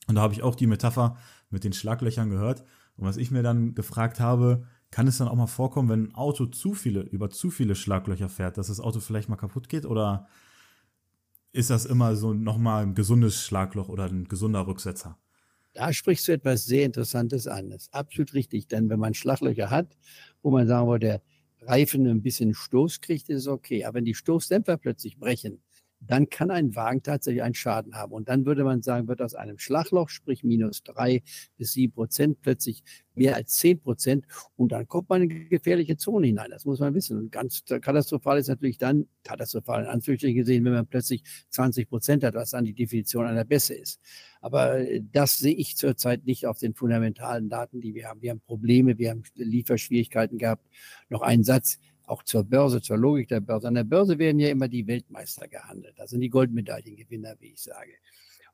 Und 0.07 0.15
da 0.15 0.21
habe 0.21 0.33
ich 0.33 0.43
auch 0.43 0.55
die 0.55 0.67
Metapher 0.67 1.17
mit 1.49 1.63
den 1.63 1.73
Schlaglöchern 1.73 2.29
gehört. 2.29 2.63
Und 2.95 3.05
was 3.05 3.17
ich 3.17 3.31
mir 3.31 3.43
dann 3.43 3.75
gefragt 3.75 4.19
habe, 4.19 4.65
kann 4.91 5.07
es 5.07 5.17
dann 5.17 5.27
auch 5.27 5.35
mal 5.35 5.47
vorkommen, 5.47 5.89
wenn 5.89 6.03
ein 6.05 6.15
Auto 6.15 6.45
zu 6.45 6.73
viele, 6.73 7.01
über 7.01 7.29
zu 7.29 7.51
viele 7.51 7.75
Schlaglöcher 7.75 8.29
fährt, 8.29 8.57
dass 8.57 8.67
das 8.67 8.79
Auto 8.79 8.99
vielleicht 8.99 9.29
mal 9.29 9.35
kaputt 9.35 9.69
geht? 9.69 9.85
Oder 9.85 10.27
ist 11.51 11.69
das 11.69 11.85
immer 11.85 12.15
so 12.15 12.33
nochmal 12.33 12.83
ein 12.83 12.95
gesundes 12.95 13.41
Schlagloch 13.41 13.89
oder 13.89 14.05
ein 14.05 14.27
gesunder 14.27 14.67
Rücksetzer? 14.67 15.17
Da 15.73 15.93
sprichst 15.93 16.27
du 16.27 16.31
etwas 16.31 16.65
sehr 16.65 16.85
Interessantes 16.85 17.47
an. 17.47 17.69
Das 17.69 17.83
ist 17.83 17.93
absolut 17.93 18.33
richtig, 18.33 18.67
denn 18.67 18.89
wenn 18.89 18.99
man 18.99 19.13
Schlaglöcher 19.13 19.69
hat, 19.69 19.95
wo 20.41 20.51
man 20.51 20.67
sagen 20.67 20.87
würde, 20.87 21.07
der 21.07 21.21
Reifen 21.67 22.07
ein 22.07 22.21
bisschen 22.21 22.53
Stoß 22.53 23.01
kriegt, 23.01 23.29
ist 23.29 23.41
es 23.41 23.47
okay. 23.47 23.85
Aber 23.85 23.95
wenn 23.95 24.05
die 24.05 24.15
Stoßdämpfer 24.15 24.77
plötzlich 24.77 25.17
brechen, 25.17 25.61
dann 26.01 26.29
kann 26.29 26.49
ein 26.49 26.75
Wagen 26.75 27.03
tatsächlich 27.03 27.43
einen 27.43 27.53
Schaden 27.53 27.95
haben. 27.95 28.13
Und 28.13 28.29
dann 28.29 28.45
würde 28.45 28.63
man 28.63 28.81
sagen, 28.81 29.07
wird 29.07 29.21
aus 29.21 29.35
einem 29.35 29.57
Schlagloch, 29.59 30.09
sprich 30.09 30.43
minus 30.43 30.83
drei 30.83 31.21
bis 31.57 31.73
sieben 31.73 31.93
Prozent, 31.93 32.41
plötzlich 32.41 32.83
mehr 33.15 33.35
als 33.35 33.55
zehn 33.55 33.81
Prozent. 33.81 34.25
Und 34.55 34.71
dann 34.71 34.87
kommt 34.87 35.09
man 35.09 35.23
in 35.23 35.31
eine 35.31 35.45
gefährliche 35.45 35.97
Zone 35.97 36.27
hinein. 36.27 36.51
Das 36.51 36.65
muss 36.65 36.79
man 36.79 36.93
wissen. 36.93 37.17
Und 37.17 37.31
ganz 37.31 37.63
katastrophal 37.65 38.39
ist 38.39 38.47
natürlich 38.47 38.77
dann, 38.77 39.07
katastrophal 39.23 39.83
in 39.83 39.89
Anführungsstrichen 39.89 40.37
gesehen, 40.37 40.63
wenn 40.65 40.73
man 40.73 40.87
plötzlich 40.87 41.23
20 41.49 41.89
Prozent 41.89 42.23
hat, 42.23 42.33
was 42.33 42.51
dann 42.51 42.63
die 42.63 42.73
Definition 42.73 43.25
einer 43.25 43.45
Bässe 43.45 43.73
ist. 43.73 43.99
Aber 44.41 44.79
äh, 44.79 45.01
das 45.11 45.37
sehe 45.37 45.53
ich 45.53 45.75
zurzeit 45.75 46.25
nicht 46.25 46.47
auf 46.47 46.59
den 46.59 46.73
fundamentalen 46.73 47.49
Daten, 47.49 47.81
die 47.81 47.93
wir 47.93 48.07
haben. 48.07 48.21
Wir 48.21 48.31
haben 48.31 48.41
Probleme, 48.41 48.97
wir 48.97 49.09
haben 49.09 49.23
Lieferschwierigkeiten 49.35 50.37
gehabt. 50.37 50.65
Noch 51.09 51.21
ein 51.21 51.43
Satz 51.43 51.79
auch 52.09 52.23
zur 52.23 52.43
Börse, 52.43 52.81
zur 52.81 52.97
Logik 52.97 53.27
der 53.27 53.39
Börse. 53.39 53.67
An 53.67 53.75
der 53.75 53.83
Börse 53.83 54.17
werden 54.17 54.39
ja 54.39 54.49
immer 54.49 54.67
die 54.67 54.87
Weltmeister 54.87 55.47
gehandelt. 55.47 55.93
Das 55.97 56.09
sind 56.09 56.21
die 56.21 56.29
Goldmedaillengewinner, 56.29 57.35
wie 57.39 57.53
ich 57.53 57.61
sage. 57.61 57.91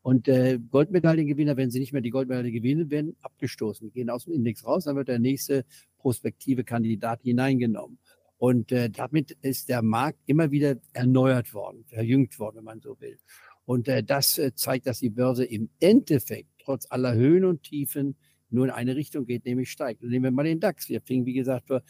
Und 0.01 0.27
äh, 0.27 0.59
Goldmedaillengewinner, 0.69 1.57
wenn 1.57 1.71
sie 1.71 1.79
nicht 1.79 1.93
mehr 1.93 2.01
die 2.01 2.09
Goldmedaille 2.09 2.51
gewinnen, 2.51 2.91
werden 2.91 3.15
abgestoßen, 3.21 3.91
gehen 3.91 4.09
aus 4.09 4.25
dem 4.25 4.33
Index 4.33 4.65
raus, 4.65 4.83
dann 4.83 4.95
wird 4.97 5.07
der 5.07 5.19
nächste 5.19 5.65
prospektive 5.97 6.63
Kandidat 6.63 7.21
hineingenommen. 7.23 7.97
Und 8.37 8.71
äh, 8.71 8.89
damit 8.89 9.31
ist 9.41 9.69
der 9.69 9.81
Markt 9.81 10.19
immer 10.25 10.51
wieder 10.51 10.75
erneuert 10.93 11.53
worden, 11.53 11.85
verjüngt 11.87 12.37
worden, 12.37 12.57
wenn 12.57 12.65
man 12.65 12.81
so 12.81 12.99
will. 12.99 13.17
Und 13.63 13.87
äh, 13.87 14.03
das 14.03 14.37
äh, 14.37 14.53
zeigt, 14.53 14.85
dass 14.85 14.99
die 14.99 15.09
Börse 15.09 15.45
im 15.45 15.69
Endeffekt 15.79 16.49
trotz 16.59 16.85
aller 16.91 17.15
Höhen 17.15 17.45
und 17.45 17.63
Tiefen 17.63 18.15
nur 18.49 18.65
in 18.65 18.71
eine 18.71 18.95
Richtung 18.95 19.25
geht, 19.25 19.45
nämlich 19.45 19.71
steigt. 19.71 20.03
Und 20.03 20.09
nehmen 20.09 20.25
wir 20.25 20.31
mal 20.31 20.43
den 20.43 20.59
DAX. 20.59 20.89
Wir 20.89 21.01
fingen, 21.01 21.25
wie 21.25 21.33
gesagt, 21.33 21.67
vor 21.67 21.81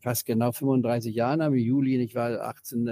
fast 0.00 0.26
genau 0.26 0.52
35 0.52 1.14
Jahren 1.14 1.40
am 1.40 1.54
Juli, 1.54 2.00
ich 2.00 2.14
war 2.14 2.40
18, 2.40 2.86
äh, 2.86 2.90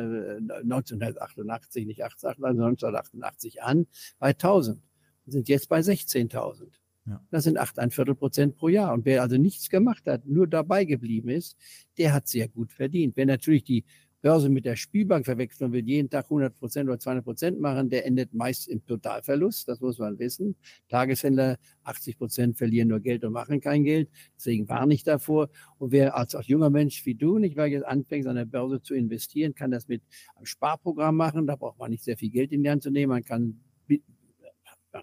1988, 0.62 1.86
nicht 1.86 2.04
18, 2.04 2.34
sondern 2.38 2.60
1988 2.68 3.62
an, 3.62 3.86
bei 4.18 4.30
1000 4.30 4.82
und 5.26 5.32
sind 5.32 5.48
jetzt 5.48 5.68
bei 5.68 5.80
16.000. 5.80 6.68
Ja. 7.06 7.20
Das 7.30 7.44
sind 7.44 7.58
acht 7.58 7.78
ein 7.78 7.90
Viertel 7.90 8.14
Prozent 8.14 8.56
pro 8.56 8.68
Jahr. 8.68 8.92
Und 8.94 9.04
wer 9.04 9.20
also 9.22 9.36
nichts 9.36 9.68
gemacht 9.68 10.06
hat, 10.06 10.24
nur 10.24 10.46
dabei 10.46 10.84
geblieben 10.84 11.28
ist, 11.28 11.56
der 11.98 12.14
hat 12.14 12.28
sehr 12.28 12.48
gut 12.48 12.72
verdient. 12.72 13.16
Wer 13.16 13.26
natürlich 13.26 13.64
die 13.64 13.84
Börse 14.24 14.48
mit 14.48 14.64
der 14.64 14.76
Spielbank 14.76 15.26
verwechselt 15.26 15.66
und 15.66 15.72
will 15.74 15.86
jeden 15.86 16.08
Tag 16.08 16.24
100 16.24 16.58
Prozent 16.58 16.88
oder 16.88 16.98
200 16.98 17.24
Prozent 17.26 17.60
machen, 17.60 17.90
der 17.90 18.06
endet 18.06 18.32
meist 18.32 18.68
im 18.68 18.82
Totalverlust. 18.86 19.68
Das 19.68 19.82
muss 19.82 19.98
man 19.98 20.18
wissen. 20.18 20.56
Tageshändler 20.88 21.58
80 21.82 22.16
Prozent 22.16 22.56
verlieren 22.56 22.88
nur 22.88 23.00
Geld 23.00 23.22
und 23.22 23.34
machen 23.34 23.60
kein 23.60 23.84
Geld. 23.84 24.08
Deswegen 24.34 24.66
warne 24.66 24.94
ich 24.94 25.04
davor. 25.04 25.50
Und 25.76 25.92
wer 25.92 26.16
als 26.16 26.34
auch 26.34 26.42
junger 26.42 26.70
Mensch 26.70 27.04
wie 27.04 27.14
du 27.14 27.38
nicht, 27.38 27.58
weil 27.58 27.70
jetzt 27.70 27.84
anfängt, 27.84 28.26
an 28.26 28.36
der 28.36 28.46
Börse 28.46 28.80
zu 28.80 28.94
investieren, 28.94 29.54
kann 29.54 29.70
das 29.70 29.88
mit 29.88 30.00
einem 30.36 30.46
Sparprogramm 30.46 31.16
machen. 31.16 31.46
Da 31.46 31.56
braucht 31.56 31.78
man 31.78 31.90
nicht 31.90 32.02
sehr 32.02 32.16
viel 32.16 32.30
Geld 32.30 32.50
in 32.50 32.62
die 32.62 32.70
Hand 32.70 32.82
zu 32.82 32.90
nehmen. 32.90 33.10
Man 33.10 33.24
kann 33.24 33.60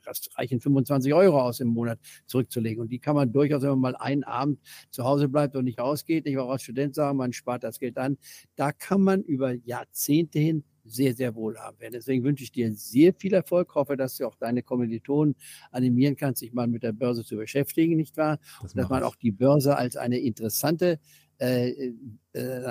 das 0.03 0.29
reichen 0.35 0.59
25 0.59 1.13
Euro 1.13 1.41
aus 1.41 1.59
im 1.59 1.69
Monat 1.69 1.99
zurückzulegen. 2.25 2.81
Und 2.81 2.91
die 2.91 2.99
kann 2.99 3.15
man 3.15 3.31
durchaus, 3.31 3.61
wenn 3.61 3.69
man 3.69 3.79
mal 3.79 3.95
einen 3.95 4.23
Abend 4.23 4.59
zu 4.89 5.03
Hause 5.03 5.27
bleibt 5.27 5.55
und 5.55 5.65
nicht 5.65 5.79
rausgeht, 5.79 6.27
ich 6.27 6.35
war 6.35 6.45
auch 6.45 6.51
als 6.51 6.63
Student 6.63 6.95
sagen, 6.95 7.17
man 7.17 7.33
spart 7.33 7.63
das 7.63 7.79
Geld 7.79 7.97
an, 7.97 8.17
da 8.55 8.71
kann 8.71 9.01
man 9.01 9.21
über 9.23 9.53
Jahrzehnte 9.53 10.39
hin 10.39 10.63
sehr, 10.83 11.13
sehr 11.13 11.35
wohlhabend 11.35 11.79
werden. 11.79 11.93
Deswegen 11.93 12.23
wünsche 12.23 12.43
ich 12.43 12.51
dir 12.51 12.73
sehr 12.73 13.13
viel 13.13 13.33
Erfolg. 13.33 13.75
Hoffe, 13.75 13.97
dass 13.97 14.17
du 14.17 14.25
auch 14.25 14.35
deine 14.35 14.63
Kommilitonen 14.63 15.35
animieren 15.71 16.15
kannst, 16.15 16.39
sich 16.39 16.53
mal 16.53 16.67
mit 16.67 16.83
der 16.83 16.91
Börse 16.91 17.23
zu 17.23 17.35
beschäftigen, 17.35 17.95
nicht 17.95 18.17
wahr? 18.17 18.39
Das 18.61 18.73
dass 18.73 18.89
man 18.89 19.03
auch 19.03 19.15
die 19.15 19.31
Börse 19.31 19.75
als 19.75 19.95
eine 19.95 20.19
interessante 20.19 20.99
äh, 21.41 21.93
äh, 22.33 22.63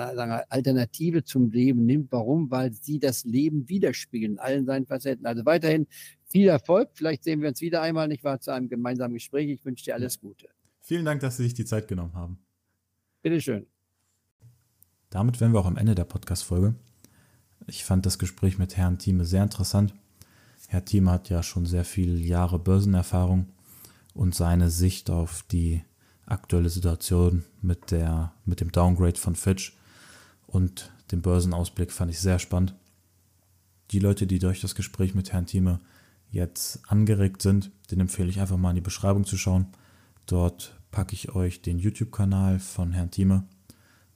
Alternative 0.49 1.25
zum 1.25 1.51
Leben 1.51 1.85
nimmt. 1.85 2.11
Warum? 2.11 2.49
Weil 2.49 2.71
sie 2.71 2.99
das 2.99 3.25
Leben 3.25 3.67
widerspiegeln, 3.67 4.33
in 4.33 4.39
allen 4.39 4.65
seinen 4.65 4.85
Facetten. 4.85 5.25
Also 5.25 5.45
weiterhin 5.45 5.87
viel 6.25 6.47
Erfolg. 6.47 6.89
Vielleicht 6.93 7.25
sehen 7.25 7.41
wir 7.41 7.49
uns 7.49 7.59
wieder 7.59 7.81
einmal, 7.81 8.07
nicht 8.07 8.23
wahr, 8.23 8.39
zu 8.39 8.51
einem 8.51 8.69
gemeinsamen 8.69 9.15
Gespräch. 9.15 9.49
Ich 9.49 9.65
wünsche 9.65 9.83
dir 9.83 9.95
alles 9.95 10.21
Gute. 10.21 10.47
Vielen 10.79 11.03
Dank, 11.03 11.19
dass 11.19 11.35
Sie 11.35 11.43
sich 11.43 11.53
die 11.53 11.65
Zeit 11.65 11.89
genommen 11.89 12.13
haben. 12.13 12.39
Bitteschön. 13.21 13.67
Damit 15.09 15.41
wären 15.41 15.51
wir 15.51 15.59
auch 15.59 15.65
am 15.65 15.77
Ende 15.77 15.93
der 15.93 16.05
Podcast-Folge. 16.05 16.73
Ich 17.67 17.83
fand 17.83 18.05
das 18.05 18.19
Gespräch 18.19 18.57
mit 18.57 18.77
Herrn 18.77 18.97
Thieme 18.97 19.25
sehr 19.25 19.43
interessant. 19.43 19.93
Herr 20.69 20.85
Thieme 20.85 21.11
hat 21.11 21.29
ja 21.29 21.43
schon 21.43 21.65
sehr 21.65 21.83
viele 21.83 22.17
Jahre 22.17 22.57
Börsenerfahrung 22.57 23.47
und 24.13 24.33
seine 24.33 24.69
Sicht 24.69 25.09
auf 25.09 25.43
die 25.51 25.81
aktuelle 26.31 26.69
Situation 26.69 27.43
mit, 27.61 27.91
der, 27.91 28.33
mit 28.45 28.61
dem 28.61 28.71
Downgrade 28.71 29.19
von 29.19 29.35
Fitch 29.35 29.77
und 30.47 30.91
dem 31.11 31.21
Börsenausblick 31.21 31.91
fand 31.91 32.11
ich 32.11 32.19
sehr 32.19 32.39
spannend. 32.39 32.73
Die 33.91 33.99
Leute, 33.99 34.25
die 34.25 34.39
durch 34.39 34.61
das 34.61 34.75
Gespräch 34.75 35.13
mit 35.13 35.33
Herrn 35.33 35.45
Thieme 35.45 35.79
jetzt 36.29 36.79
angeregt 36.87 37.41
sind, 37.41 37.71
den 37.91 37.99
empfehle 37.99 38.29
ich 38.29 38.39
einfach 38.39 38.57
mal 38.57 38.69
in 38.69 38.75
die 38.75 38.81
Beschreibung 38.81 39.25
zu 39.25 39.37
schauen. 39.37 39.67
Dort 40.25 40.79
packe 40.91 41.13
ich 41.13 41.35
euch 41.35 41.61
den 41.61 41.79
YouTube-Kanal 41.79 42.59
von 42.59 42.93
Herrn 42.93 43.11
Thieme 43.11 43.43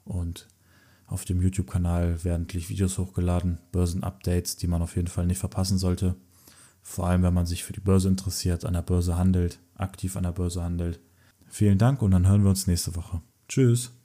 und 0.06 0.48
auf 1.08 1.26
dem 1.26 1.42
YouTube-Kanal 1.42 2.24
werden 2.24 2.48
gleich 2.48 2.70
Videos 2.70 2.98
hochgeladen, 2.98 3.60
Börsen-Updates, 3.72 4.56
die 4.56 4.68
man 4.68 4.82
auf 4.82 4.96
jeden 4.96 5.08
Fall 5.08 5.28
nicht 5.28 5.38
verpassen 5.38 5.78
sollte. 5.78 6.16
Vor 6.82 7.08
allem, 7.08 7.24
wenn 7.24 7.34
man 7.34 7.46
sich 7.46 7.64
für 7.64 7.74
die 7.74 7.80
Börse 7.80 8.08
interessiert, 8.08 8.66
an 8.66 8.74
der 8.74 8.82
Börse 8.82 9.18
handelt, 9.18 9.60
aktiv 9.76 10.16
an 10.16 10.24
der 10.24 10.32
Börse 10.32 10.64
handelt. 10.64 11.00
Vielen 11.58 11.78
Dank 11.78 12.02
und 12.02 12.12
dann 12.12 12.28
hören 12.28 12.44
wir 12.44 12.50
uns 12.50 12.68
nächste 12.68 12.98
Woche. 12.98 13.22
Tschüss. 13.48 13.94